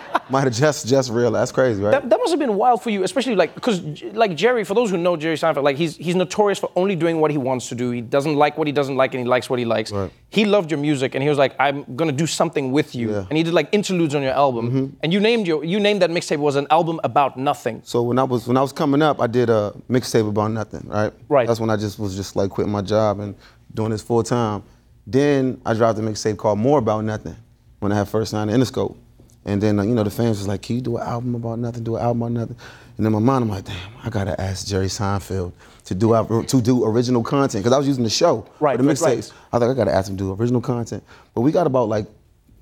might 0.30 0.44
have 0.44 0.52
just 0.52 0.86
just 0.86 1.10
realized. 1.10 1.40
That's 1.42 1.52
crazy, 1.52 1.82
right? 1.82 1.90
That, 1.92 2.08
that 2.10 2.18
must 2.18 2.30
have 2.30 2.38
been 2.38 2.54
wild 2.56 2.82
for 2.82 2.90
you, 2.90 3.02
especially 3.02 3.34
like 3.36 3.54
because 3.54 3.80
like 4.14 4.36
Jerry, 4.36 4.64
for 4.64 4.74
those 4.74 4.90
who 4.90 4.96
know 4.96 5.16
Jerry 5.16 5.36
Seinfeld, 5.36 5.62
like 5.62 5.76
he's 5.76 5.96
he's 5.96 6.14
notorious 6.14 6.58
for 6.58 6.70
only 6.76 6.96
doing 6.96 7.20
what 7.20 7.30
he 7.30 7.38
wants 7.38 7.68
to 7.70 7.74
do. 7.74 7.90
He 7.90 8.00
doesn't 8.00 8.36
like 8.36 8.56
what 8.58 8.66
he 8.66 8.72
doesn't 8.72 8.96
like, 8.96 9.14
and 9.14 9.22
he 9.22 9.28
likes 9.28 9.48
what 9.50 9.58
he 9.58 9.64
likes. 9.64 9.92
He 10.28 10.44
loved 10.44 10.70
your 10.70 10.78
music, 10.78 11.14
and 11.14 11.22
he 11.22 11.28
was 11.28 11.38
like, 11.38 11.54
"I'm 11.58 11.84
gonna 11.96 12.12
do 12.12 12.26
something 12.26 12.72
with 12.72 12.94
you." 12.94 13.14
And 13.14 13.36
he 13.36 13.42
did 13.42 13.54
like 13.54 13.68
interludes 13.72 14.14
on 14.14 14.22
your 14.22 14.32
album, 14.32 14.68
Mm-hmm. 14.70 14.86
and 15.02 15.12
you 15.12 15.20
named 15.20 15.46
your 15.46 15.64
you 15.64 15.80
named 15.80 16.02
that 16.02 16.10
mixtape 16.10 16.38
was 16.38 16.56
an 16.56 16.66
album 16.70 17.00
about 17.04 17.36
nothing. 17.36 17.80
So 17.84 18.02
when 18.02 18.18
I 18.18 18.24
was 18.24 18.46
when 18.46 18.56
I 18.56 18.62
was 18.62 18.72
coming 18.72 19.02
up, 19.02 19.20
I 19.20 19.26
did 19.26 19.50
a 19.50 19.72
mixtape 19.88 20.28
about 20.28 20.50
nothing, 20.52 20.84
right? 20.86 21.12
Right. 21.28 21.46
That's 21.48 21.60
when 21.60 21.70
I 21.70 21.76
just 21.76 21.98
was 21.98 22.14
just 22.16 22.36
like 22.36 22.50
quitting 22.50 22.72
my 22.72 22.82
job 22.82 23.20
and 23.20 23.34
doing 23.74 23.90
this 23.90 24.02
full 24.02 24.22
time. 24.22 24.62
Then 25.06 25.60
I 25.66 25.74
dropped 25.74 25.98
a 25.98 26.02
mixtape 26.02 26.36
called 26.36 26.58
More 26.58 26.78
About 26.78 27.04
Nothing 27.04 27.36
when 27.80 27.90
I 27.90 27.96
had 27.96 28.08
first 28.08 28.30
signed 28.30 28.50
to 28.50 28.56
Interscope. 28.56 28.96
And 29.44 29.60
then 29.62 29.78
uh, 29.78 29.82
you 29.84 29.94
know 29.94 30.02
the 30.04 30.10
fans 30.10 30.38
was 30.38 30.46
like, 30.48 30.60
"Can 30.62 30.76
you 30.76 30.82
do 30.82 30.96
an 30.98 31.02
album 31.06 31.34
about 31.34 31.58
nothing? 31.58 31.82
Do 31.82 31.96
an 31.96 32.02
album 32.02 32.22
about 32.22 32.32
nothing?" 32.32 32.56
And 32.98 33.06
in 33.06 33.12
my 33.12 33.18
mind, 33.18 33.44
I'm 33.44 33.48
like, 33.48 33.64
"Damn, 33.64 33.76
I 34.04 34.10
gotta 34.10 34.38
ask 34.40 34.66
Jerry 34.66 34.86
Seinfeld 34.86 35.52
to 35.86 35.94
do 35.94 36.42
to 36.46 36.60
do 36.60 36.84
original 36.84 37.22
content 37.22 37.64
because 37.64 37.74
I 37.74 37.78
was 37.78 37.88
using 37.88 38.04
the 38.04 38.10
show 38.10 38.46
Right, 38.60 38.76
the 38.76 38.84
mixtapes. 38.84 39.02
right. 39.02 39.32
I 39.52 39.56
was 39.58 39.66
like, 39.68 39.70
I 39.70 39.74
gotta 39.74 39.94
ask 39.94 40.10
him 40.10 40.16
to 40.18 40.24
do 40.24 40.32
original 40.34 40.60
content. 40.60 41.02
But 41.34 41.40
we 41.40 41.52
got 41.52 41.66
about 41.66 41.88
like 41.88 42.06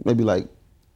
maybe 0.05 0.23
like 0.23 0.47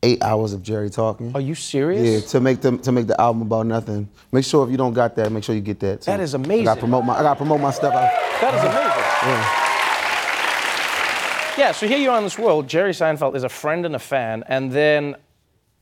eight 0.04 0.22
hours 0.22 0.52
of 0.52 0.62
Jerry 0.62 0.88
talking. 0.88 1.32
Are 1.34 1.40
you 1.40 1.56
serious? 1.56 2.22
Yeah, 2.24 2.28
to 2.30 2.40
make 2.40 2.60
them 2.60 2.78
to 2.80 2.92
make 2.92 3.08
the 3.08 3.20
album 3.20 3.42
about 3.42 3.66
nothing. 3.66 4.08
Make 4.30 4.44
sure 4.44 4.64
if 4.64 4.70
you 4.70 4.76
don't 4.76 4.92
got 4.94 5.16
that, 5.16 5.32
make 5.32 5.42
sure 5.42 5.54
you 5.56 5.60
get 5.60 5.80
that. 5.80 6.02
Too. 6.02 6.10
That 6.12 6.20
is 6.20 6.34
I 6.34 6.38
amazing. 6.38 6.64
got 6.66 6.78
promote 6.78 7.04
my 7.04 7.18
I 7.18 7.22
gotta 7.22 7.36
promote 7.38 7.60
my 7.60 7.72
stuff. 7.72 7.92
I, 7.92 8.02
That 8.40 8.54
is 8.54 8.60
amazing. 8.62 9.28
yeah. 9.30 9.58
Yeah, 11.58 11.72
so 11.72 11.86
here 11.86 11.98
you 11.98 12.10
are 12.10 12.16
in 12.18 12.24
this 12.24 12.38
world. 12.38 12.66
Jerry 12.66 12.92
Seinfeld 12.92 13.34
is 13.36 13.44
a 13.44 13.48
friend 13.48 13.84
and 13.84 13.94
a 13.94 13.98
fan, 13.98 14.42
and 14.48 14.72
then 14.72 15.16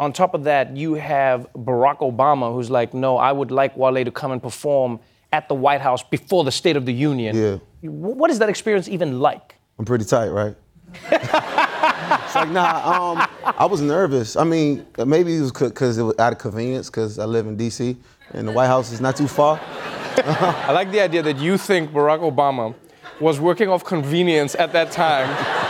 on 0.01 0.13
top 0.13 0.35
of 0.35 0.45
that, 0.45 0.77
you 0.77 0.95
have 0.95 1.47
Barack 1.55 1.99
Obama, 1.99 2.53
who's 2.53 2.71
like, 2.71 2.95
"No, 2.95 3.19
I 3.19 3.31
would 3.31 3.51
like 3.51 3.77
Wale 3.77 4.05
to 4.05 4.11
come 4.11 4.33
and 4.33 4.43
perform 4.43 4.99
at 5.31 5.49
the 5.49 5.55
White 5.55 5.83
House 5.83 6.03
before 6.03 6.43
the 6.43 6.51
State 6.51 6.77
of 6.77 6.87
the 6.87 6.93
Union." 6.93 7.37
Yeah. 7.37 7.59
What 7.89 8.31
is 8.31 8.39
that 8.41 8.49
experience 8.49 8.89
even 8.89 9.21
like? 9.21 9.55
I'm 9.79 9.85
pretty 9.85 10.07
tight, 10.07 10.29
right? 10.29 10.57
it's 11.11 12.35
like 12.35 12.51
nah. 12.51 13.13
Um, 13.13 13.29
I 13.45 13.67
was 13.67 13.81
nervous. 13.81 14.37
I 14.37 14.45
mean, 14.45 14.87
maybe 14.99 15.37
it 15.37 15.41
was 15.41 15.53
because 15.53 15.99
it 15.99 16.03
was 16.03 16.19
out 16.19 16.33
of 16.33 16.39
convenience 16.39 16.89
because 16.89 17.19
I 17.19 17.27
live 17.27 17.47
in 17.47 17.57
D.C. 17.57 17.97
and 18.33 18.49
the 18.49 18.53
White 18.53 18.67
House 18.67 18.91
is 18.93 19.01
not 19.01 19.17
too 19.17 19.29
far. 19.29 19.61
I 20.25 20.73
like 20.73 20.91
the 20.91 21.01
idea 21.01 21.23
that 21.23 21.39
you 21.39 21.57
think 21.57 21.93
Barack 21.93 22.21
Obama 22.21 22.75
was 23.21 23.39
working 23.39 23.69
off 23.69 23.85
convenience 23.85 24.55
at 24.55 24.73
that 24.73 24.91
time, 24.91 25.29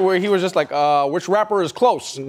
where 0.00 0.18
he 0.18 0.28
was 0.28 0.42
just 0.42 0.56
like, 0.56 0.72
uh, 0.72 1.06
which 1.06 1.28
rapper 1.28 1.62
is 1.62 1.72
close? 1.72 2.18
Uh, 2.18 2.22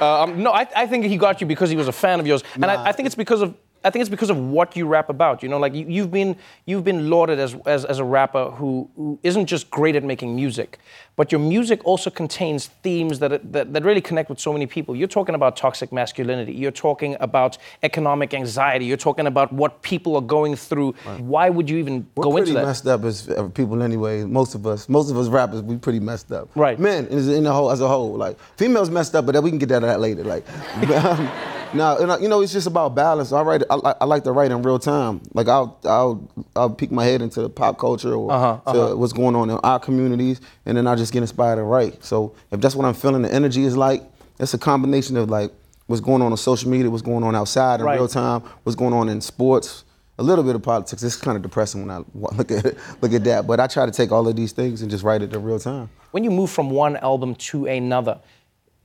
uh, 0.00 0.22
um, 0.22 0.42
no, 0.42 0.50
I, 0.52 0.66
I 0.74 0.86
think 0.86 1.04
he 1.04 1.16
got 1.16 1.40
you 1.40 1.46
because 1.46 1.70
he 1.70 1.76
was 1.76 1.88
a 1.88 1.92
fan 1.92 2.20
of 2.20 2.26
yours, 2.26 2.42
and 2.54 2.66
I, 2.66 2.86
I 2.86 2.92
think 2.92 3.06
it's 3.06 3.14
because 3.14 3.42
of. 3.42 3.54
I 3.84 3.90
think 3.90 4.00
it's 4.00 4.10
because 4.10 4.30
of 4.30 4.36
what 4.36 4.76
you 4.76 4.86
rap 4.86 5.08
about. 5.08 5.42
You 5.42 5.48
know, 5.48 5.58
like 5.58 5.74
you, 5.74 5.86
you've 5.88 6.10
been 6.10 6.36
you've 6.66 6.84
been 6.84 7.10
lauded 7.10 7.38
as, 7.38 7.54
as, 7.66 7.84
as 7.84 7.98
a 7.98 8.04
rapper 8.04 8.50
who, 8.50 8.88
who 8.96 9.18
isn't 9.22 9.46
just 9.46 9.70
great 9.70 9.96
at 9.96 10.04
making 10.04 10.34
music, 10.34 10.78
but 11.16 11.32
your 11.32 11.40
music 11.40 11.84
also 11.84 12.10
contains 12.10 12.66
themes 12.82 13.18
that, 13.18 13.52
that 13.52 13.72
that 13.72 13.84
really 13.84 14.00
connect 14.00 14.28
with 14.28 14.40
so 14.40 14.52
many 14.52 14.66
people. 14.66 14.94
You're 14.94 15.08
talking 15.08 15.34
about 15.34 15.56
toxic 15.56 15.92
masculinity. 15.92 16.52
You're 16.52 16.70
talking 16.70 17.16
about 17.20 17.58
economic 17.82 18.34
anxiety. 18.34 18.84
You're 18.84 18.96
talking 18.96 19.26
about 19.26 19.52
what 19.52 19.82
people 19.82 20.16
are 20.16 20.22
going 20.22 20.56
through. 20.56 20.92
Why 21.18 21.50
would 21.50 21.68
you 21.68 21.78
even 21.78 22.06
We're 22.14 22.24
go 22.24 22.32
pretty 22.32 22.50
into 22.50 22.60
that? 22.60 22.66
messed 22.66 22.86
up 22.86 23.04
as 23.04 23.28
uh, 23.28 23.48
people 23.48 23.82
anyway. 23.82 24.24
Most 24.24 24.54
of 24.54 24.66
us, 24.66 24.88
most 24.88 25.10
of 25.10 25.16
us 25.18 25.28
rappers, 25.28 25.62
we 25.62 25.76
pretty 25.76 26.00
messed 26.00 26.32
up. 26.32 26.48
Right. 26.54 26.78
Men 26.78 27.06
in 27.06 27.44
the 27.44 27.52
whole 27.52 27.70
as 27.70 27.80
a 27.80 27.88
whole. 27.88 28.14
Like 28.14 28.38
females 28.56 28.90
messed 28.90 29.14
up, 29.14 29.26
but 29.26 29.42
we 29.42 29.50
can 29.50 29.58
get 29.58 29.70
that 29.70 29.80
that 29.80 30.00
later. 30.00 30.24
Like, 30.24 30.44
um, 31.04 31.30
now 31.74 31.96
and, 31.98 32.10
uh, 32.10 32.18
you 32.20 32.28
know 32.28 32.40
it's 32.40 32.52
just 32.52 32.66
about 32.66 32.94
balance. 32.94 33.32
I 33.32 33.42
write. 33.42 33.62
I, 33.70 33.94
I 34.00 34.04
like 34.04 34.24
to 34.24 34.32
write 34.32 34.50
in 34.50 34.62
real 34.62 34.78
time. 34.78 35.20
Like 35.34 35.48
I'll 35.48 35.78
I'll 35.84 36.28
I'll 36.56 36.70
peek 36.70 36.90
my 36.90 37.04
head 37.04 37.22
into 37.22 37.48
pop 37.48 37.78
culture 37.78 38.14
or 38.14 38.30
Uh-huh, 38.32 38.60
uh-huh. 38.66 38.96
what's 38.96 39.12
going 39.12 39.36
on 39.36 39.50
in 39.50 39.58
our 39.58 39.78
communities, 39.78 40.40
and 40.66 40.76
then 40.76 40.86
I 40.86 40.94
just 40.96 41.12
get 41.12 41.22
inspired 41.22 41.56
to 41.56 41.62
write. 41.62 42.04
So 42.04 42.34
if 42.50 42.60
that's 42.60 42.74
what 42.74 42.86
I'm 42.86 42.94
feeling, 42.94 43.22
the 43.22 43.32
energy 43.32 43.64
is 43.64 43.76
like. 43.76 44.02
It's 44.38 44.54
a 44.54 44.58
combination 44.58 45.16
of 45.18 45.28
like 45.28 45.52
what's 45.86 46.00
going 46.00 46.22
on 46.22 46.32
on 46.32 46.38
social 46.38 46.70
media, 46.70 46.88
what's 46.90 47.02
going 47.02 47.22
on 47.24 47.34
outside 47.36 47.80
in 47.80 47.86
Right. 47.86 47.96
real 47.98 48.08
time, 48.08 48.40
what's 48.62 48.76
going 48.76 48.94
on 48.94 49.08
in 49.10 49.20
sports 49.20 49.84
a 50.18 50.22
little 50.22 50.44
bit 50.44 50.54
of 50.54 50.62
politics. 50.62 51.02
It's 51.02 51.16
kind 51.16 51.36
of 51.36 51.42
depressing 51.42 51.86
when 51.86 51.90
I 51.90 52.02
look 52.14 52.50
at 52.50 52.74
look 53.02 53.12
at 53.12 53.24
that. 53.24 53.46
But 53.46 53.60
I 53.60 53.66
try 53.66 53.84
to 53.86 53.92
take 53.92 54.12
all 54.12 54.26
of 54.26 54.34
these 54.36 54.52
things 54.52 54.82
and 54.82 54.90
just 54.90 55.04
write 55.04 55.20
it 55.22 55.32
in 55.34 55.42
real 55.42 55.58
time. 55.58 55.88
when 56.12 56.24
you 56.24 56.30
move 56.30 56.50
from 56.50 56.70
one 56.70 56.96
album 56.98 57.34
to 57.36 57.66
another, 57.66 58.18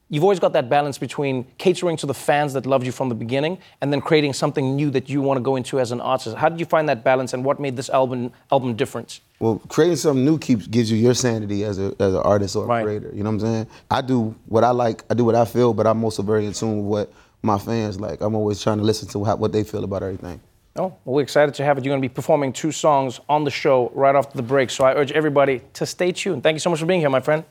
you've 0.09 0.23
always 0.23 0.39
got 0.39 0.53
that 0.53 0.69
balance 0.69 0.97
between 0.97 1.45
catering 1.57 1.97
to 1.97 2.05
the 2.05 2.13
fans 2.13 2.53
that 2.53 2.65
loved 2.65 2.85
you 2.85 2.91
from 2.91 3.09
the 3.09 3.15
beginning 3.15 3.57
and 3.81 3.91
then 3.91 4.01
creating 4.01 4.33
something 4.33 4.75
new 4.75 4.89
that 4.91 5.09
you 5.09 5.21
want 5.21 5.37
to 5.37 5.41
go 5.41 5.55
into 5.55 5.79
as 5.79 5.91
an 5.91 6.01
artist. 6.01 6.35
How 6.35 6.49
did 6.49 6.59
you 6.59 6.65
find 6.65 6.87
that 6.89 7.03
balance 7.03 7.33
and 7.33 7.43
what 7.43 7.59
made 7.59 7.75
this 7.75 7.89
album 7.89 8.31
album 8.51 8.75
different? 8.75 9.19
Well, 9.39 9.61
creating 9.67 9.97
something 9.97 10.23
new 10.23 10.37
keeps 10.37 10.67
gives 10.67 10.91
you 10.91 10.97
your 10.97 11.13
sanity 11.13 11.63
as 11.63 11.79
a 11.79 11.95
as 11.99 12.13
an 12.13 12.21
artist 12.21 12.55
or 12.55 12.63
a 12.65 12.83
creator. 12.83 13.11
You 13.13 13.23
know 13.23 13.31
what 13.31 13.43
I'm 13.43 13.53
saying? 13.53 13.67
I 13.89 14.01
do 14.01 14.35
what 14.47 14.63
I 14.63 14.71
like. 14.71 15.03
I 15.09 15.13
do 15.13 15.25
what 15.25 15.35
I 15.35 15.45
feel, 15.45 15.73
but 15.73 15.87
I'm 15.87 16.03
also 16.03 16.23
very 16.23 16.45
in 16.45 16.53
tune 16.53 16.87
with 16.87 17.07
what 17.07 17.13
my 17.41 17.57
fans 17.57 17.99
like. 17.99 18.21
I'm 18.21 18.35
always 18.35 18.61
trying 18.61 18.77
to 18.77 18.83
listen 18.83 19.07
to 19.09 19.23
how, 19.23 19.35
what 19.35 19.51
they 19.51 19.63
feel 19.63 19.83
about 19.83 20.03
everything. 20.03 20.39
Oh, 20.77 20.93
well, 21.05 21.15
we're 21.15 21.21
excited 21.21 21.55
to 21.55 21.63
have 21.63 21.77
it. 21.77 21.85
You're 21.85 21.93
going 21.93 22.01
to 22.01 22.07
be 22.07 22.13
performing 22.13 22.51
two 22.51 22.73
songs 22.73 23.21
on 23.29 23.45
the 23.45 23.51
show 23.51 23.91
right 23.95 24.13
after 24.13 24.35
the 24.35 24.43
break. 24.43 24.69
So 24.69 24.83
I 24.83 24.93
urge 24.93 25.11
everybody 25.13 25.61
to 25.73 25.85
stay 25.85 26.11
tuned. 26.11 26.43
Thank 26.43 26.55
you 26.55 26.59
so 26.59 26.69
much 26.69 26.79
for 26.79 26.85
being 26.85 26.99
here, 26.99 27.09
my 27.09 27.21
friend. 27.21 27.45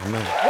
Amen. 0.00 0.49